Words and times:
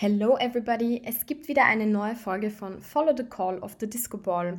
Hello 0.00 0.36
everybody, 0.38 1.02
es 1.04 1.26
gibt 1.26 1.48
wieder 1.48 1.64
eine 1.64 1.84
neue 1.84 2.14
Folge 2.14 2.50
von 2.50 2.80
Follow 2.80 3.16
the 3.16 3.24
Call 3.24 3.58
of 3.58 3.78
the 3.80 3.90
Disco 3.90 4.16
Ball. 4.16 4.56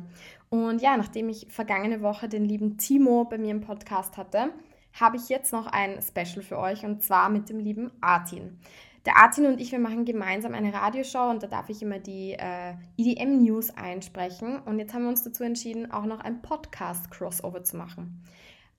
Und 0.50 0.82
ja, 0.82 0.98
nachdem 0.98 1.30
ich 1.30 1.46
vergangene 1.48 2.02
Woche 2.02 2.28
den 2.28 2.44
lieben 2.44 2.76
Timo 2.76 3.24
bei 3.24 3.38
mir 3.38 3.52
im 3.52 3.62
Podcast 3.62 4.18
hatte, 4.18 4.50
habe 4.92 5.16
ich 5.16 5.30
jetzt 5.30 5.54
noch 5.54 5.66
ein 5.66 6.02
Special 6.02 6.42
für 6.42 6.58
euch 6.58 6.84
und 6.84 7.02
zwar 7.02 7.30
mit 7.30 7.48
dem 7.48 7.58
lieben 7.58 7.90
Artin. 8.02 8.58
Der 9.06 9.16
Artin 9.16 9.46
und 9.46 9.62
ich, 9.62 9.72
wir 9.72 9.78
machen 9.78 10.04
gemeinsam 10.04 10.52
eine 10.52 10.74
Radioshow 10.74 11.30
und 11.30 11.42
da 11.42 11.46
darf 11.46 11.70
ich 11.70 11.80
immer 11.80 12.00
die 12.00 12.34
äh, 12.34 12.74
EDM 12.98 13.42
News 13.42 13.70
einsprechen. 13.70 14.60
Und 14.60 14.78
jetzt 14.78 14.92
haben 14.92 15.04
wir 15.04 15.08
uns 15.08 15.22
dazu 15.22 15.42
entschieden, 15.42 15.90
auch 15.90 16.04
noch 16.04 16.20
ein 16.20 16.42
Podcast-Crossover 16.42 17.64
zu 17.64 17.78
machen. 17.78 18.22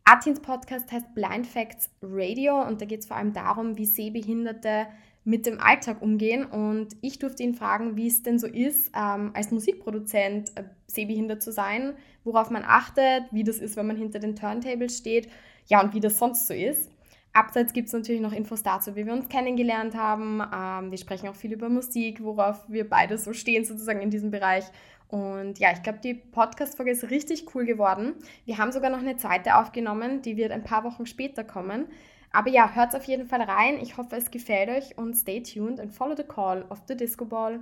Artins 0.03 0.39
Podcast 0.39 0.91
heißt 0.91 1.15
Blind 1.15 1.47
Facts 1.47 1.89
Radio 2.03 2.61
und 2.61 2.81
da 2.81 2.85
geht 2.85 2.99
es 2.99 3.07
vor 3.07 3.17
allem 3.17 3.33
darum, 3.33 3.77
wie 3.79 3.85
Sehbehinderte 3.87 4.85
mit 5.23 5.45
dem 5.45 5.59
Alltag 5.59 6.01
umgehen. 6.01 6.45
Und 6.45 6.95
ich 7.01 7.19
durfte 7.19 7.43
ihn 7.43 7.53
fragen, 7.53 7.95
wie 7.95 8.07
es 8.07 8.23
denn 8.23 8.39
so 8.39 8.47
ist, 8.47 8.91
ähm, 8.95 9.31
als 9.33 9.51
Musikproduzent 9.51 10.51
äh, 10.55 10.63
sehbehindert 10.87 11.41
zu 11.41 11.51
sein, 11.51 11.93
worauf 12.23 12.49
man 12.49 12.63
achtet, 12.65 13.23
wie 13.31 13.43
das 13.43 13.57
ist, 13.57 13.75
wenn 13.75 13.87
man 13.87 13.97
hinter 13.97 14.19
den 14.19 14.35
Turntables 14.35 14.97
steht, 14.97 15.29
ja, 15.67 15.81
und 15.81 15.93
wie 15.93 15.99
das 15.99 16.17
sonst 16.17 16.47
so 16.47 16.53
ist. 16.53 16.91
Abseits 17.33 17.71
gibt 17.71 17.87
es 17.87 17.93
natürlich 17.93 18.19
noch 18.19 18.33
Infos 18.33 18.61
dazu, 18.61 18.95
wie 18.95 19.05
wir 19.05 19.13
uns 19.13 19.29
kennengelernt 19.29 19.95
haben. 19.95 20.41
Ähm, 20.53 20.91
wir 20.91 20.97
sprechen 20.97 21.29
auch 21.29 21.35
viel 21.35 21.53
über 21.53 21.69
Musik, 21.69 22.21
worauf 22.21 22.67
wir 22.67 22.89
beide 22.89 23.17
so 23.17 23.31
stehen, 23.31 23.63
sozusagen 23.63 24.01
in 24.01 24.09
diesem 24.09 24.31
Bereich. 24.31 24.65
Und 25.07 25.59
ja, 25.59 25.71
ich 25.71 25.83
glaube, 25.83 25.99
die 26.03 26.13
Podcast-Folge 26.13 26.91
ist 26.91 27.09
richtig 27.09 27.53
cool 27.53 27.65
geworden. 27.65 28.15
Wir 28.45 28.57
haben 28.57 28.71
sogar 28.71 28.89
noch 28.89 28.99
eine 28.99 29.17
zweite 29.17 29.57
aufgenommen, 29.57 30.21
die 30.21 30.35
wird 30.35 30.51
ein 30.51 30.63
paar 30.63 30.83
Wochen 30.83 31.05
später 31.05 31.43
kommen. 31.43 31.87
Aber 32.33 32.49
ja, 32.49 32.71
hört 32.73 32.95
auf 32.95 33.03
jeden 33.05 33.27
Fall 33.27 33.41
rein. 33.41 33.77
Ich 33.81 33.97
hoffe, 33.97 34.15
es 34.15 34.31
gefällt 34.31 34.69
euch 34.69 34.97
und 34.97 35.15
stay 35.15 35.43
tuned 35.43 35.81
and 35.81 35.93
follow 35.93 36.15
the 36.15 36.23
call 36.23 36.63
of 36.69 36.79
the 36.87 36.95
Disco 36.95 37.25
Ball. 37.25 37.59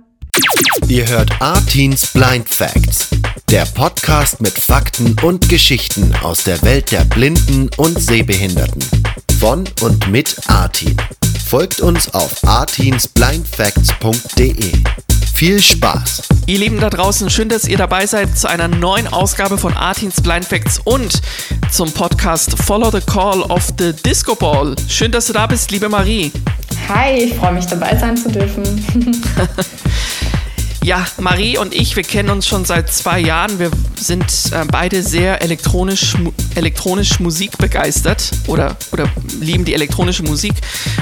Ihr 0.88 1.08
hört 1.08 1.32
Artins 1.40 2.12
Blind 2.12 2.48
Facts, 2.48 3.08
der 3.50 3.64
Podcast 3.66 4.40
mit 4.40 4.52
Fakten 4.52 5.16
und 5.22 5.48
Geschichten 5.48 6.14
aus 6.22 6.44
der 6.44 6.62
Welt 6.62 6.92
der 6.92 7.04
Blinden 7.04 7.68
und 7.78 8.00
Sehbehinderten. 8.00 8.84
Von 9.40 9.64
und 9.82 10.06
mit 10.08 10.36
Artin. 10.48 10.96
Folgt 11.44 11.80
uns 11.80 12.14
auf 12.14 12.44
artinsblindfacts.de. 12.44 15.09
Viel 15.40 15.58
Spaß! 15.58 16.20
Ihr 16.44 16.58
Lieben 16.58 16.80
da 16.80 16.90
draußen, 16.90 17.30
schön, 17.30 17.48
dass 17.48 17.66
ihr 17.66 17.78
dabei 17.78 18.06
seid 18.06 18.38
zu 18.38 18.46
einer 18.46 18.68
neuen 18.68 19.08
Ausgabe 19.08 19.56
von 19.56 19.72
Artins 19.72 20.20
Blind 20.20 20.44
Facts 20.44 20.78
und 20.84 21.22
zum 21.72 21.90
Podcast 21.92 22.58
Follow 22.58 22.90
the 22.90 23.00
Call 23.00 23.40
of 23.44 23.66
the 23.78 23.94
Disco 23.94 24.34
Ball. 24.34 24.76
Schön, 24.86 25.10
dass 25.10 25.28
du 25.28 25.32
da 25.32 25.46
bist, 25.46 25.70
liebe 25.70 25.88
Marie. 25.88 26.30
Hi, 26.90 27.24
ich 27.24 27.34
freue 27.36 27.54
mich 27.54 27.64
dabei 27.64 27.96
sein 27.96 28.18
zu 28.18 28.30
dürfen. 28.30 28.62
Ja, 30.82 31.06
Marie 31.18 31.58
und 31.58 31.74
ich, 31.74 31.94
wir 31.94 32.02
kennen 32.02 32.30
uns 32.30 32.46
schon 32.46 32.64
seit 32.64 32.90
zwei 32.90 33.20
Jahren. 33.20 33.58
Wir 33.58 33.70
sind 33.98 34.24
äh, 34.50 34.64
beide 34.64 35.02
sehr 35.02 35.42
elektronisch, 35.42 36.16
elektronisch 36.54 37.20
Musik 37.20 37.58
begeistert 37.58 38.30
oder, 38.46 38.76
oder 38.90 39.06
lieben 39.40 39.66
die 39.66 39.74
elektronische 39.74 40.22
Musik 40.22 40.54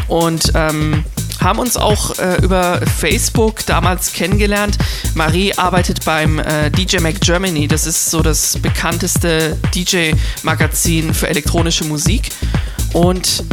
und 0.09 0.51
ähm, 0.57 1.05
haben 1.41 1.59
uns 1.59 1.77
auch 1.77 2.19
äh, 2.19 2.37
über 2.43 2.81
Facebook 2.87 3.65
damals 3.67 4.13
kennengelernt. 4.13 4.79
Marie 5.15 5.55
arbeitet 5.55 6.05
beim 6.05 6.39
äh, 6.39 6.71
DJ 6.71 6.99
Mac 6.99 7.21
Germany. 7.21 7.69
Das 7.69 7.87
ist 7.87 8.11
so 8.11 8.23
das 8.23 8.59
bekannteste 8.59 9.57
DJ-Magazin 9.75 11.15
für 11.15 11.29
elektronische 11.29 11.85
Musik. 11.85 12.31
Und 12.93 13.45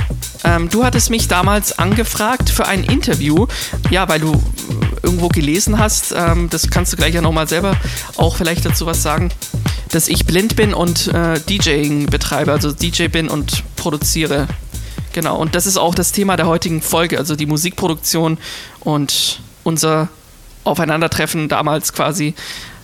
ähm, 0.44 0.70
du 0.70 0.84
hattest 0.84 1.10
mich 1.10 1.28
damals 1.28 1.78
angefragt 1.78 2.50
für 2.50 2.68
ein 2.68 2.84
Interview. 2.84 3.48
Ja, 3.90 4.08
weil 4.08 4.20
du 4.20 4.42
irgendwo 5.04 5.28
gelesen 5.28 5.78
hast, 5.78 6.14
ähm, 6.16 6.50
das 6.50 6.70
kannst 6.70 6.94
du 6.94 6.98
gleich 6.98 7.14
ja 7.14 7.22
nochmal 7.22 7.48
selber 7.48 7.78
auch 8.18 8.36
vielleicht 8.36 8.66
dazu 8.66 8.86
was 8.86 9.04
sagen, 9.04 9.30
dass 9.92 10.08
ich 10.08 10.26
blind 10.26 10.56
bin 10.56 10.74
und 10.74 11.08
äh, 11.08 11.40
DJing 11.40 12.08
betreibe, 12.08 12.52
also 12.52 12.72
DJ 12.72 13.08
bin 13.08 13.30
und 13.30 13.64
produziere. 13.76 14.48
Genau, 15.16 15.38
und 15.38 15.56
das 15.56 15.66
ist 15.66 15.78
auch 15.78 15.96
das 15.96 16.12
Thema 16.12 16.36
der 16.36 16.46
heutigen 16.46 16.82
Folge, 16.82 17.18
also 17.18 17.38
die 17.38 17.46
Musikproduktion 17.46 18.38
und 18.82 19.40
unser 19.64 20.10
Aufeinandertreffen 20.66 21.48
damals 21.48 21.94
quasi 21.94 22.36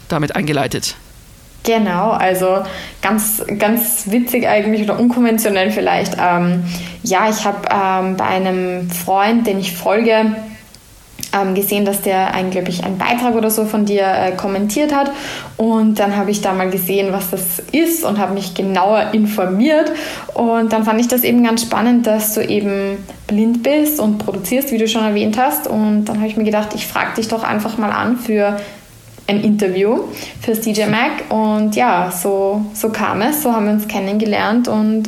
damit 0.08 0.34
eingeleitet. 0.34 0.96
Genau, 1.64 2.12
also 2.12 2.64
ganz, 3.02 3.44
ganz 3.60 4.10
witzig 4.12 4.48
eigentlich 4.48 4.84
oder 4.84 4.98
unkonventionell 4.98 5.72
vielleicht. 5.72 6.16
Ähm, 6.18 6.64
ja, 7.04 7.30
ich 7.30 7.44
habe 7.44 7.68
ähm, 7.70 8.16
bei 8.16 8.24
einem 8.24 8.90
Freund, 8.90 9.46
den 9.46 9.60
ich 9.60 9.74
folge, 9.74 10.34
ähm, 11.34 11.56
gesehen, 11.56 11.86
dass 11.86 12.02
der 12.02 12.34
einen, 12.34 12.52
glaube 12.52 12.70
ich, 12.70 12.84
einen 12.84 12.98
Beitrag 12.98 13.36
oder 13.36 13.50
so 13.50 13.66
von 13.66 13.86
dir 13.86 14.04
äh, 14.04 14.32
kommentiert 14.32 14.94
hat. 14.94 15.12
Und 15.58 16.00
dann 16.00 16.16
habe 16.16 16.32
ich 16.32 16.42
da 16.42 16.54
mal 16.54 16.70
gesehen, 16.70 17.14
was 17.14 17.30
das 17.30 17.60
ist 17.72 18.04
und 18.04 18.18
habe 18.18 18.34
mich 18.34 18.54
genauer 18.54 19.14
informiert. 19.14 19.92
Und 20.34 20.74
dann 20.74 20.84
fand 20.84 21.00
ich 21.00 21.08
das 21.08 21.24
eben 21.24 21.44
ganz 21.44 21.62
spannend, 21.62 22.08
dass 22.08 22.34
du 22.34 22.42
eben 22.46 22.98
blind 23.28 23.64
bist 23.64 24.00
und 24.00 24.18
produzierst, 24.18 24.72
wie 24.72 24.78
du 24.78 24.88
schon 24.88 25.04
erwähnt 25.04 25.38
hast. 25.38 25.68
Und 25.68 26.06
dann 26.06 26.18
habe 26.18 26.28
ich 26.28 26.38
mir 26.38 26.44
gedacht, 26.44 26.70
ich 26.76 26.88
frage 26.88 27.16
dich 27.16 27.28
doch 27.28 27.44
einfach 27.44 27.78
mal 27.78 27.92
an 27.92 28.18
für 28.18 28.58
ein 29.28 29.42
Interview 29.44 30.00
fürs 30.42 30.62
DJ 30.62 30.86
Mac. 30.86 31.30
Und 31.30 31.76
ja, 31.76 32.12
so, 32.12 32.66
so 32.74 32.90
kam 32.90 33.22
es, 33.22 33.44
so 33.44 33.54
haben 33.54 33.66
wir 33.66 33.74
uns 33.74 33.88
kennengelernt 33.88 34.68
und 34.68 35.04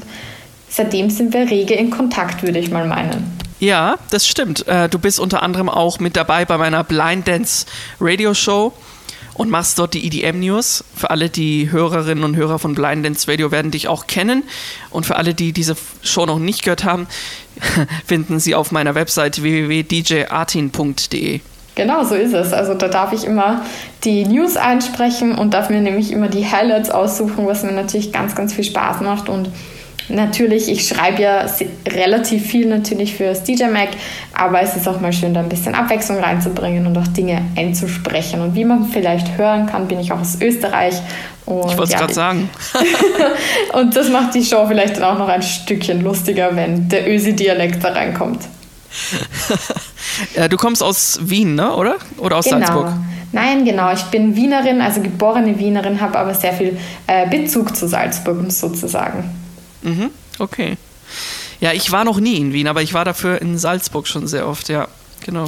seitdem 0.69 1.09
sind 1.09 1.34
wir 1.34 1.50
rege 1.50 1.73
in 1.73 1.90
Kontakt, 1.90 2.44
würde 2.44 2.59
ich 2.59 2.72
mal 2.72 2.88
meinen. 2.88 3.33
Ja, 3.63 3.96
das 4.09 4.28
stimmt. 4.28 4.68
Äh, 4.68 4.90
du 4.90 5.00
bist 5.00 5.22
unter 5.22 5.41
anderem 5.41 5.69
auch 5.69 6.01
mit 6.01 6.18
dabei 6.18 6.44
bei 6.44 6.57
meiner 6.57 6.84
Blind 6.84 7.29
Dance 7.29 7.66
Radio 8.01 8.34
Show 8.34 8.74
und 9.35 9.50
machst 9.50 9.79
dort 9.79 9.94
die 9.94 10.06
EDM 10.06 10.41
News. 10.41 10.84
Für 10.94 11.12
alle 11.12 11.29
die 11.29 11.72
Hörerinnen 11.72 12.25
und 12.25 12.35
Hörer 12.35 12.59
von 12.59 12.75
Blind 12.75 13.06
Dance 13.06 13.25
Radio 13.31 13.52
werden 13.52 13.72
dich 13.72 13.88
auch 13.88 14.06
kennen. 14.06 14.44
Und 14.90 15.06
für 15.06 15.16
alle, 15.16 15.34
die 15.34 15.53
diese 15.53 15.78
Show 16.02 16.25
noch 16.25 16.40
nicht 16.40 16.63
gehört 16.63 16.84
haben, 16.84 17.07
finden 18.06 18.41
sie 18.41 18.53
auf 18.53 18.73
meiner 18.73 18.96
Website 18.96 19.41
www.djartin.de. 19.41 21.40
Genau, 21.75 22.03
so 22.03 22.16
ist 22.16 22.34
es. 22.34 22.52
Also 22.52 22.73
da 22.73 22.90
darf 22.90 23.13
ich 23.13 23.23
immer 23.23 23.62
die 24.03 24.25
News 24.25 24.57
einsprechen 24.57 25.35
und 25.38 25.53
darf 25.53 25.69
mir 25.69 25.79
nämlich 25.79 26.12
immer 26.12 26.28
die 26.28 26.46
Highlights 26.46 26.90
aussuchen, 26.90 27.47
was 27.47 27.63
mir 27.63 27.72
natürlich 27.72 28.12
ganz, 28.12 28.35
ganz 28.35 28.52
viel 28.52 28.66
Spaß 28.66 29.00
macht 29.00 29.29
und 29.29 29.50
Natürlich, 30.09 30.69
ich 30.69 30.88
schreibe 30.88 31.22
ja 31.22 31.46
relativ 31.88 32.46
viel 32.46 32.68
natürlich 32.68 33.16
fürs 33.16 33.44
DJ 33.44 33.66
Mac, 33.66 33.90
aber 34.34 34.62
es 34.62 34.75
ist 34.75 34.88
auch 34.88 35.00
mal 35.00 35.14
schön, 35.14 35.34
da 35.34 35.40
ein 35.40 35.50
bisschen 35.50 35.75
Abwechslung 35.75 36.19
reinzubringen 36.19 36.86
und 36.86 36.97
auch 36.97 37.08
Dinge 37.08 37.41
einzusprechen. 37.56 38.41
Und 38.41 38.56
wie 38.56 38.66
man 38.66 38.86
vielleicht 38.86 39.38
hören 39.38 39.66
kann, 39.66 39.88
bin 39.88 40.00
ich 40.00 40.12
auch 40.12 40.19
aus 40.19 40.41
Österreich. 40.41 40.96
Und 41.46 41.72
ich 41.72 41.78
wollte 41.78 41.84
es 41.84 41.91
ja, 41.91 42.00
gerade 42.00 42.14
sagen. 42.14 42.50
und 43.74 43.96
das 43.96 44.09
macht 44.09 44.36
die 44.36 44.44
Show 44.44 44.66
vielleicht 44.68 44.97
dann 44.97 45.03
auch 45.03 45.18
noch 45.18 45.30
ein 45.30 45.41
Stückchen 45.41 46.02
lustiger, 46.02 46.56
wenn 46.56 46.90
der 46.90 47.09
Ösi-Dialekt 47.09 47.84
da 47.84 47.90
reinkommt. 47.90 48.41
du 50.50 50.58
kommst 50.58 50.84
aus 50.84 51.20
Wien, 51.22 51.55
ne? 51.55 51.73
oder? 51.76 51.96
Oder 52.17 52.38
aus 52.38 52.46
genau. 52.46 52.59
Salzburg? 52.59 52.94
Nein, 53.32 53.66
genau. 53.66 53.91
Ich 53.91 54.03
bin 54.03 54.35
Wienerin, 54.35 54.79
also 54.79 55.02
geborene 55.02 55.58
Wienerin, 55.58 56.00
habe 56.00 56.20
aber 56.20 56.35
sehr 56.35 56.53
viel 56.53 56.78
äh, 57.08 57.28
Bezug 57.28 57.76
zu 57.76 57.88
Salzburg 57.88 58.52
sozusagen. 58.52 59.42
Mhm, 59.84 60.09
okay. 60.40 60.78
Ja, 61.59 61.72
ich 61.72 61.91
war 61.91 62.03
noch 62.03 62.20
nie 62.20 62.38
in 62.38 62.53
Wien, 62.53 62.68
aber 62.68 62.82
ich 62.82 62.94
war 62.94 63.06
dafür 63.06 63.41
in 63.41 63.58
Salzburg 63.58 64.08
schon 64.08 64.28
sehr 64.28 64.47
oft, 64.47 64.70
ja, 64.70 64.88
genau. 65.26 65.47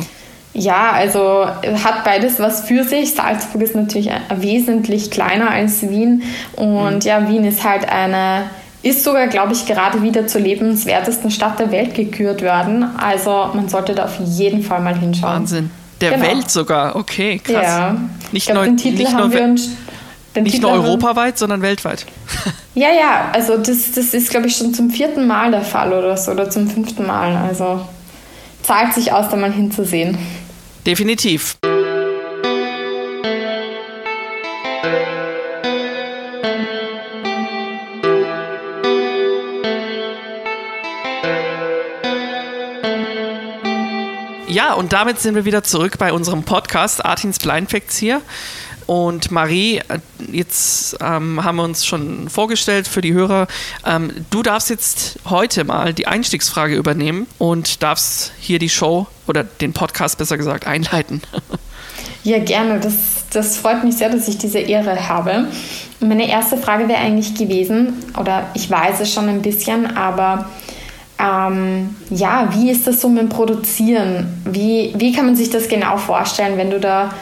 Ja, 0.53 0.91
also 0.91 1.45
hat 1.47 2.05
beides 2.05 2.39
was 2.39 2.61
für 2.61 2.85
sich. 2.85 3.13
Salzburg 3.13 3.61
ist 3.61 3.75
natürlich 3.75 4.09
wesentlich 4.33 5.11
kleiner 5.11 5.51
als 5.51 5.81
Wien 5.89 6.23
und 6.53 6.95
mhm. 6.95 7.01
ja, 7.01 7.27
Wien 7.27 7.43
ist 7.43 7.63
halt 7.63 7.89
eine 7.89 8.49
ist 8.85 9.03
sogar, 9.03 9.25
glaube 9.27 9.51
ich, 9.53 9.65
gerade 9.65 10.03
wieder 10.03 10.27
zur 10.27 10.41
lebenswertesten 10.41 11.31
Stadt 11.31 11.59
der 11.59 11.71
Welt 11.71 11.95
gekürt 11.95 12.43
worden. 12.43 12.83
Also 12.99 13.49
man 13.53 13.67
sollte 13.67 13.95
da 13.95 14.05
auf 14.05 14.19
jeden 14.23 14.61
Fall 14.61 14.79
mal 14.79 14.95
hinschauen. 14.95 15.33
Wahnsinn. 15.33 15.71
Der 16.01 16.11
genau. 16.11 16.27
Welt 16.27 16.51
sogar, 16.51 16.95
okay, 16.95 17.39
krass. 17.39 17.63
Ja. 17.63 17.91
Nicht 18.31 18.47
ich 18.47 18.51
glaube, 18.51 18.67
den 18.67 18.77
Titel 18.77 19.07
haben 19.07 19.33
wir 19.33 19.43
uns 19.43 19.71
nicht 20.43 20.61
nur 20.61 20.71
europaweit, 20.71 21.37
sondern 21.37 21.61
weltweit. 21.61 22.05
Ja, 22.77 22.89
ja, 22.89 23.29
also 23.31 23.55
das, 23.57 23.93
das 23.93 24.13
ist, 24.13 24.29
glaube 24.29 24.47
ich, 24.47 24.57
schon 24.57 24.73
zum 24.73 24.89
vierten 24.89 25.27
Mal 25.27 25.49
der 25.49 25.61
Fall 25.61 25.93
oder 25.93 26.17
so, 26.17 26.31
oder 26.31 26.49
zum 26.49 26.69
fünften 26.69 27.07
Mal. 27.07 27.33
Also 27.37 27.87
zahlt 28.63 28.93
sich 28.93 29.13
aus, 29.13 29.29
da 29.29 29.37
mal 29.37 29.53
hinzusehen. 29.53 30.17
Definitiv. 30.85 31.55
Ja, 44.55 44.73
und 44.73 44.93
damit 44.93 45.19
sind 45.19 45.35
wir 45.35 45.43
wieder 45.43 45.63
zurück 45.63 45.97
bei 45.97 46.13
unserem 46.13 46.43
Podcast 46.43 47.03
Artins 47.03 47.39
Blind 47.39 47.69
Facts 47.69 47.97
hier. 47.97 48.21
Und 48.87 49.31
Marie, 49.31 49.77
äh, 49.77 49.99
jetzt 50.31 50.97
ähm, 51.01 51.43
haben 51.43 51.55
wir 51.55 51.63
uns 51.63 51.85
schon 51.85 52.29
vorgestellt 52.29 52.87
für 52.87 53.01
die 53.01 53.13
Hörer. 53.13 53.47
Ähm, 53.85 54.11
du 54.29 54.43
darfst 54.43 54.69
jetzt 54.69 55.19
heute 55.25 55.63
mal 55.63 55.93
die 55.93 56.07
Einstiegsfrage 56.07 56.75
übernehmen 56.75 57.27
und 57.37 57.81
darfst 57.81 58.31
hier 58.39 58.59
die 58.59 58.69
Show 58.69 59.07
oder 59.27 59.43
den 59.43 59.73
Podcast 59.73 60.17
besser 60.17 60.37
gesagt 60.37 60.67
einleiten. 60.67 61.21
Ja, 62.23 62.39
gerne. 62.39 62.79
Das, 62.79 62.93
das 63.29 63.55
freut 63.57 63.83
mich 63.83 63.97
sehr, 63.97 64.09
dass 64.09 64.27
ich 64.27 64.39
diese 64.39 64.57
Ehre 64.57 65.07
habe. 65.07 65.47
Meine 65.99 66.27
erste 66.27 66.57
Frage 66.57 66.87
wäre 66.87 66.99
eigentlich 66.99 67.35
gewesen, 67.35 67.93
oder 68.19 68.49
ich 68.55 68.69
weiß 68.69 68.99
es 68.99 69.13
schon 69.13 69.29
ein 69.29 69.43
bisschen, 69.43 69.95
aber 69.95 70.49
ähm, 71.19 71.95
ja, 72.09 72.49
wie 72.51 72.71
ist 72.71 72.87
das 72.87 72.99
so 72.99 73.09
mit 73.09 73.21
dem 73.21 73.29
Produzieren? 73.29 74.41
Wie, 74.45 74.93
wie 74.97 75.13
kann 75.13 75.27
man 75.27 75.35
sich 75.35 75.51
das 75.51 75.67
genau 75.69 75.97
vorstellen, 75.97 76.57
wenn 76.57 76.71
du 76.71 76.79
da 76.79 77.13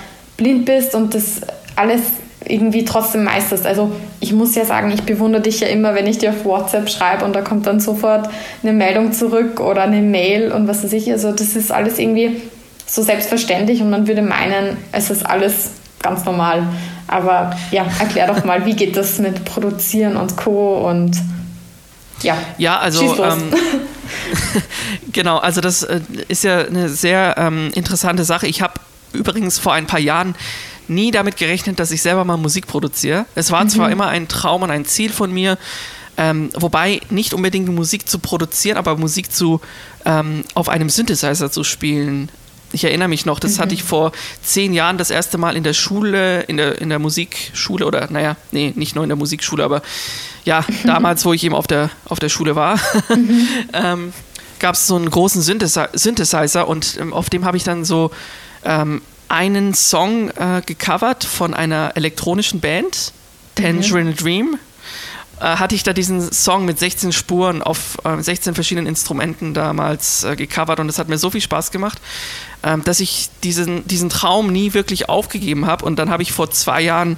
blind 0.43 0.65
bist 0.65 0.93
und 0.93 1.15
das 1.15 1.41
alles 1.75 2.01
irgendwie 2.45 2.83
trotzdem 2.83 3.23
meisterst? 3.23 3.65
Also 3.65 3.91
ich 4.19 4.33
muss 4.33 4.55
ja 4.55 4.65
sagen, 4.65 4.91
ich 4.91 5.03
bewundere 5.03 5.41
dich 5.41 5.61
ja 5.61 5.67
immer, 5.67 5.95
wenn 5.95 6.05
ich 6.05 6.17
dir 6.17 6.31
auf 6.31 6.45
WhatsApp 6.45 6.89
schreibe 6.89 7.25
und 7.25 7.33
da 7.33 7.41
kommt 7.41 7.65
dann 7.65 7.79
sofort 7.79 8.29
eine 8.61 8.73
Meldung 8.73 9.13
zurück 9.13 9.59
oder 9.59 9.83
eine 9.83 10.01
Mail 10.01 10.51
und 10.51 10.67
was 10.67 10.83
weiß 10.83 10.93
ich. 10.93 11.09
Also 11.11 11.31
das 11.31 11.55
ist 11.55 11.71
alles 11.71 11.97
irgendwie 11.97 12.41
so 12.85 13.01
selbstverständlich 13.01 13.81
und 13.81 13.89
man 13.89 14.07
würde 14.07 14.21
meinen, 14.21 14.77
es 14.91 15.09
ist 15.09 15.25
alles 15.25 15.71
ganz 16.01 16.25
normal. 16.25 16.67
Aber 17.07 17.55
ja, 17.71 17.85
erklär 17.99 18.27
doch 18.27 18.43
mal, 18.43 18.65
wie 18.65 18.75
geht 18.75 18.97
das 18.97 19.19
mit 19.19 19.45
Produzieren 19.45 20.17
und 20.17 20.35
Co. 20.35 20.89
und 20.89 21.17
ja. 22.21 22.37
Ja, 22.57 22.79
also 22.79 23.15
ähm, 23.23 23.53
genau, 25.11 25.37
also 25.37 25.61
das 25.61 25.83
äh, 25.83 26.01
ist 26.27 26.43
ja 26.43 26.65
eine 26.65 26.89
sehr 26.89 27.35
ähm, 27.37 27.71
interessante 27.73 28.23
Sache. 28.23 28.47
Ich 28.47 28.61
habe 28.61 28.73
übrigens 29.13 29.59
vor 29.59 29.73
ein 29.73 29.87
paar 29.87 29.99
Jahren 29.99 30.35
nie 30.87 31.11
damit 31.11 31.37
gerechnet, 31.37 31.79
dass 31.79 31.91
ich 31.91 32.01
selber 32.01 32.25
mal 32.25 32.37
Musik 32.37 32.67
produziere. 32.67 33.25
Es 33.35 33.51
war 33.51 33.63
mhm. 33.63 33.69
zwar 33.69 33.91
immer 33.91 34.07
ein 34.07 34.27
Traum 34.27 34.63
und 34.63 34.71
ein 34.71 34.85
Ziel 34.85 35.11
von 35.11 35.31
mir, 35.31 35.57
ähm, 36.17 36.49
wobei 36.55 37.01
nicht 37.09 37.33
unbedingt 37.33 37.69
Musik 37.69 38.07
zu 38.07 38.19
produzieren, 38.19 38.77
aber 38.77 38.97
Musik 38.97 39.31
zu 39.31 39.61
ähm, 40.05 40.43
auf 40.53 40.69
einem 40.69 40.89
Synthesizer 40.89 41.51
zu 41.51 41.63
spielen. 41.63 42.29
Ich 42.71 42.83
erinnere 42.83 43.07
mich 43.07 43.25
noch, 43.25 43.39
das 43.39 43.57
mhm. 43.57 43.61
hatte 43.61 43.73
ich 43.75 43.83
vor 43.83 44.11
zehn 44.41 44.73
Jahren 44.73 44.97
das 44.97 45.09
erste 45.09 45.37
Mal 45.37 45.55
in 45.55 45.63
der 45.63 45.73
Schule, 45.73 46.41
in 46.41 46.57
der, 46.57 46.81
in 46.81 46.89
der 46.89 46.99
Musikschule 46.99 47.85
oder 47.85 48.07
naja, 48.11 48.35
nee, 48.51 48.73
nicht 48.75 48.95
nur 48.95 49.03
in 49.03 49.09
der 49.09 49.15
Musikschule, 49.15 49.63
aber 49.63 49.81
ja, 50.43 50.65
damals, 50.83 51.23
wo 51.25 51.33
ich 51.33 51.43
eben 51.43 51.55
auf 51.55 51.67
der, 51.67 51.89
auf 52.05 52.19
der 52.19 52.29
Schule 52.29 52.55
war, 52.55 52.77
mhm. 53.09 53.47
ähm, 53.73 54.13
gab 54.59 54.75
es 54.75 54.87
so 54.87 54.95
einen 54.95 55.09
großen 55.09 55.41
Synthesizer 55.41 56.67
und 56.67 56.97
ähm, 56.99 57.11
auf 57.13 57.29
dem 57.29 57.45
habe 57.45 57.57
ich 57.57 57.63
dann 57.63 57.85
so 57.85 58.11
ähm, 58.65 59.01
einen 59.29 59.73
Song 59.73 60.29
äh, 60.29 60.61
gecovert 60.65 61.23
von 61.23 61.53
einer 61.53 61.93
elektronischen 61.95 62.59
Band, 62.59 63.13
Tangerine 63.55 64.11
mhm. 64.11 64.15
Dream. 64.15 64.59
Äh, 65.39 65.57
hatte 65.57 65.75
ich 65.75 65.83
da 65.83 65.93
diesen 65.93 66.31
Song 66.31 66.65
mit 66.65 66.77
16 66.77 67.11
Spuren 67.11 67.61
auf 67.63 67.97
äh, 68.05 68.21
16 68.21 68.53
verschiedenen 68.53 68.87
Instrumenten 68.87 69.53
damals 69.53 70.23
äh, 70.23 70.35
gecovert 70.35 70.79
und 70.79 70.87
es 70.87 70.99
hat 70.99 71.09
mir 71.09 71.17
so 71.17 71.31
viel 71.31 71.41
Spaß 71.41 71.71
gemacht, 71.71 71.99
ähm, 72.61 72.83
dass 72.83 72.99
ich 72.99 73.29
diesen, 73.43 73.87
diesen 73.87 74.09
Traum 74.09 74.51
nie 74.51 74.73
wirklich 74.73 75.09
aufgegeben 75.09 75.65
habe 75.65 75.85
und 75.85 75.97
dann 75.97 76.09
habe 76.11 76.21
ich 76.21 76.31
vor 76.31 76.51
zwei 76.51 76.81
Jahren 76.81 77.17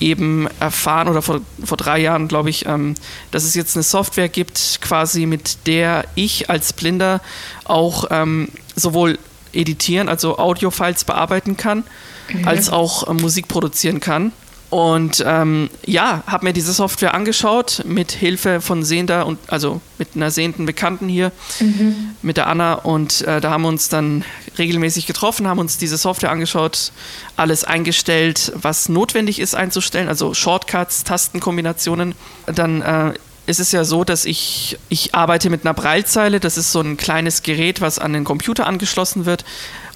eben 0.00 0.46
erfahren 0.60 1.08
oder 1.08 1.22
vor, 1.22 1.40
vor 1.64 1.76
drei 1.76 1.98
Jahren, 1.98 2.28
glaube 2.28 2.50
ich, 2.50 2.66
ähm, 2.66 2.94
dass 3.30 3.44
es 3.44 3.54
jetzt 3.54 3.76
eine 3.76 3.82
Software 3.82 4.28
gibt, 4.28 4.78
quasi 4.80 5.26
mit 5.26 5.66
der 5.66 6.04
ich 6.14 6.50
als 6.50 6.72
Blinder 6.72 7.20
auch 7.64 8.04
ähm, 8.10 8.48
sowohl 8.76 9.18
editieren, 9.52 10.08
also 10.08 10.38
Audiofiles 10.38 11.04
bearbeiten 11.04 11.56
kann, 11.56 11.84
mhm. 12.32 12.46
als 12.46 12.70
auch 12.70 13.08
äh, 13.08 13.14
Musik 13.14 13.48
produzieren 13.48 14.00
kann. 14.00 14.32
Und 14.70 15.24
ähm, 15.26 15.70
ja, 15.86 16.22
habe 16.26 16.44
mir 16.44 16.52
diese 16.52 16.74
Software 16.74 17.14
angeschaut 17.14 17.82
mit 17.86 18.12
Hilfe 18.12 18.60
von 18.60 18.82
Sehender 18.82 19.24
und 19.24 19.38
also 19.46 19.80
mit 19.96 20.10
einer 20.14 20.30
sehenden 20.30 20.66
Bekannten 20.66 21.08
hier, 21.08 21.32
mhm. 21.58 22.10
mit 22.20 22.36
der 22.36 22.48
Anna. 22.48 22.74
Und 22.74 23.22
äh, 23.22 23.40
da 23.40 23.50
haben 23.50 23.62
wir 23.62 23.68
uns 23.68 23.88
dann 23.88 24.24
regelmäßig 24.58 25.06
getroffen, 25.06 25.48
haben 25.48 25.58
uns 25.58 25.78
diese 25.78 25.96
Software 25.96 26.30
angeschaut, 26.30 26.92
alles 27.36 27.64
eingestellt, 27.64 28.52
was 28.56 28.90
notwendig 28.90 29.40
ist 29.40 29.54
einzustellen, 29.54 30.08
also 30.08 30.34
Shortcuts, 30.34 31.02
Tastenkombinationen. 31.02 32.14
Dann 32.46 32.82
äh, 32.82 33.14
ist 33.48 33.60
es 33.60 33.72
ja 33.72 33.84
so, 33.84 34.04
dass 34.04 34.26
ich, 34.26 34.78
ich 34.90 35.14
arbeite 35.14 35.48
mit 35.48 35.64
einer 35.64 35.72
Braillezeile. 35.72 36.38
Das 36.38 36.58
ist 36.58 36.70
so 36.70 36.82
ein 36.82 36.98
kleines 36.98 37.42
Gerät, 37.42 37.80
was 37.80 37.98
an 37.98 38.12
den 38.12 38.24
Computer 38.24 38.66
angeschlossen 38.66 39.24
wird. 39.24 39.44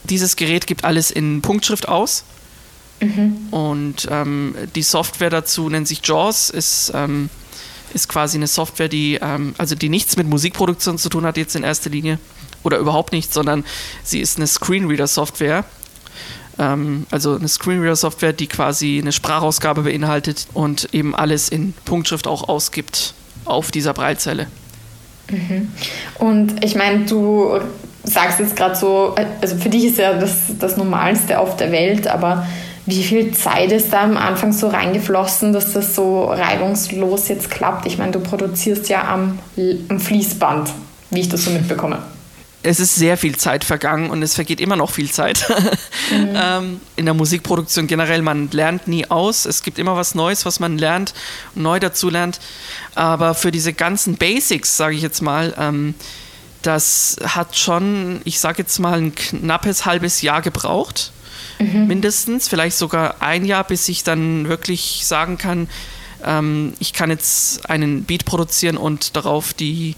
Dieses 0.05 0.37
Gerät 0.37 0.67
gibt 0.67 0.85
alles 0.85 1.11
in 1.11 1.43
Punktschrift 1.43 1.87
aus. 1.87 2.25
Mhm. 3.01 3.49
Und 3.51 4.09
ähm, 4.11 4.55
die 4.75 4.83
Software 4.83 5.29
dazu 5.29 5.69
nennt 5.69 5.87
sich 5.87 6.01
JAWS, 6.03 6.49
ist, 6.49 6.93
ähm, 6.95 7.29
ist 7.93 8.09
quasi 8.09 8.39
eine 8.39 8.47
Software, 8.47 8.89
die, 8.89 9.19
ähm, 9.21 9.55
also 9.59 9.75
die 9.75 9.91
nichts 9.91 10.17
mit 10.17 10.27
Musikproduktion 10.29 10.97
zu 10.97 11.11
tun 11.11 11.27
hat 11.27 11.37
jetzt 11.37 11.55
in 11.55 11.63
erster 11.63 11.91
Linie 11.91 12.19
oder 12.63 12.79
überhaupt 12.79 13.13
nicht, 13.13 13.35
sondern 13.35 13.65
sie 14.03 14.21
ist 14.21 14.39
eine 14.39 14.47
Screenreader-Software. 14.47 15.67
Ähm, 16.59 17.07
also 17.11 17.37
eine 17.37 17.49
Screenreader-Software, 17.49 18.33
die 18.33 18.47
quasi 18.47 18.99
eine 18.99 19.13
Sprachausgabe 19.13 19.83
beinhaltet 19.83 20.47
und 20.55 20.89
eben 20.95 21.15
alles 21.15 21.51
in 21.51 21.75
Punktschrift 21.85 22.27
auch 22.27 22.49
ausgibt 22.49 23.13
auf 23.53 23.71
dieser 23.71 23.93
Breilzelle. 23.95 24.47
Mhm. 25.31 25.73
Und 26.19 26.65
ich 26.65 26.75
meine, 26.75 27.05
du 27.05 27.59
sagst 28.05 28.41
jetzt 28.41 28.57
gerade 28.57 28.75
so, 28.75 29.15
also 29.41 29.57
für 29.57 29.69
dich 29.69 29.85
ist 29.85 29.99
ja 29.99 30.15
das 30.15 30.33
das 30.59 30.77
Normalste 30.77 31.39
auf 31.39 31.57
der 31.57 31.71
Welt, 31.71 32.09
aber 32.09 32.47
wie 32.85 33.03
viel 33.03 33.33
Zeit 33.33 33.71
ist 33.71 33.93
da 33.93 34.03
am 34.03 34.17
Anfang 34.17 34.53
so 34.53 34.69
reingeflossen, 34.69 35.53
dass 35.53 35.73
das 35.73 35.95
so 35.95 36.25
reibungslos 36.25 37.29
jetzt 37.29 37.49
klappt? 37.51 37.87
Ich 37.87 37.99
meine, 37.99 38.11
du 38.11 38.19
produzierst 38.19 38.89
ja 38.89 39.07
am, 39.07 39.39
am 39.89 40.01
Fließband, 40.01 40.71
wie 41.11 41.21
ich 41.21 41.29
das 41.29 41.45
so 41.45 41.51
mitbekomme. 41.51 41.99
Es 42.65 42.79
ist 42.79 42.95
sehr 42.95 43.17
viel 43.17 43.37
Zeit 43.37 43.65
vergangen 43.65 44.11
und 44.11 44.23
es 44.23 44.35
vergeht 44.35 44.61
immer 44.61 44.77
noch 44.77 44.91
viel 44.91 45.11
Zeit. 45.11 45.51
Mhm. 46.11 46.33
ähm, 46.35 46.81
in 46.97 47.07
der 47.07 47.15
Musikproduktion 47.15 47.87
generell, 47.87 48.21
man 48.21 48.51
lernt 48.51 48.87
nie 48.87 49.09
aus. 49.09 49.47
Es 49.47 49.63
gibt 49.63 49.79
immer 49.79 49.97
was 49.97 50.15
Neues, 50.15 50.45
was 50.45 50.61
man 50.61 50.77
lernt 50.77 51.15
und 51.55 51.63
neu 51.63 51.81
dazu 51.81 52.11
lernt. 52.11 52.39
Aber 52.95 53.35
für 53.35 53.51
diese 53.51 53.73
ganzen 53.73 54.17
Basics, 54.17 54.77
sage 54.77 54.95
ich 54.95 55.01
jetzt 55.01 55.23
mal, 55.23 55.55
ähm, 55.57 55.95
das 56.61 57.17
hat 57.25 57.57
schon, 57.57 58.21
ich 58.25 58.41
sage 58.41 58.59
jetzt 58.63 58.79
mal, 58.79 58.99
ein 58.99 59.15
knappes 59.15 59.87
halbes 59.87 60.21
Jahr 60.21 60.43
gebraucht 60.43 61.13
mhm. 61.59 61.87
mindestens, 61.87 62.49
vielleicht 62.49 62.77
sogar 62.77 63.17
ein 63.21 63.45
Jahr, 63.45 63.65
bis 63.65 63.89
ich 63.89 64.05
dann 64.05 64.49
wirklich 64.49 65.03
sagen 65.05 65.39
kann, 65.39 65.69
ähm, 66.25 66.75
ich 66.79 66.93
kann 66.93 67.11
jetzt 67.11 67.69
einen 67.69 68.05
Beat 68.05 68.25
produzieren 68.25 68.77
und 68.77 69.17
darauf 69.17 69.53
die, 69.55 69.97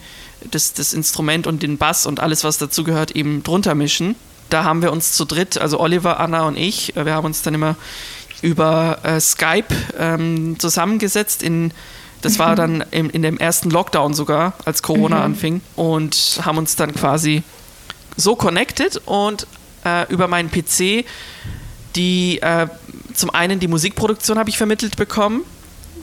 das, 0.50 0.72
das 0.72 0.92
Instrument 0.92 1.46
und 1.46 1.62
den 1.62 1.78
Bass 1.78 2.06
und 2.06 2.20
alles, 2.20 2.44
was 2.44 2.58
dazugehört, 2.58 3.12
eben 3.12 3.42
drunter 3.42 3.74
mischen. 3.74 4.16
Da 4.50 4.64
haben 4.64 4.82
wir 4.82 4.92
uns 4.92 5.12
zu 5.12 5.24
dritt, 5.24 5.58
also 5.58 5.80
Oliver, 5.80 6.20
Anna 6.20 6.46
und 6.46 6.56
ich, 6.56 6.96
äh, 6.96 7.04
wir 7.04 7.14
haben 7.14 7.24
uns 7.24 7.42
dann 7.42 7.54
immer 7.54 7.76
über 8.42 8.98
äh, 9.02 9.20
Skype 9.20 9.74
ähm, 9.98 10.58
zusammengesetzt 10.58 11.42
in 11.42 11.72
das 12.20 12.38
war 12.38 12.52
mhm. 12.52 12.56
dann 12.56 12.84
in, 12.90 13.10
in, 13.10 13.20
dem 13.20 13.36
ersten 13.36 13.68
Lockdown 13.68 14.14
sogar, 14.14 14.54
als 14.64 14.82
Corona 14.82 15.16
mhm. 15.16 15.22
anfing 15.24 15.60
und 15.76 16.40
haben 16.42 16.56
uns 16.56 16.74
dann 16.74 16.94
quasi 16.94 17.42
so 18.16 18.34
connected 18.34 18.96
und 19.04 19.46
äh, 19.84 20.10
über 20.10 20.26
meinen 20.26 20.50
PC 20.50 21.04
die 21.96 22.40
äh, 22.40 22.66
zum 23.12 23.30
einen 23.30 23.60
die 23.60 23.68
Musikproduktion 23.68 24.38
habe 24.38 24.50
ich 24.50 24.56
vermittelt 24.56 24.96
bekommen, 24.96 25.42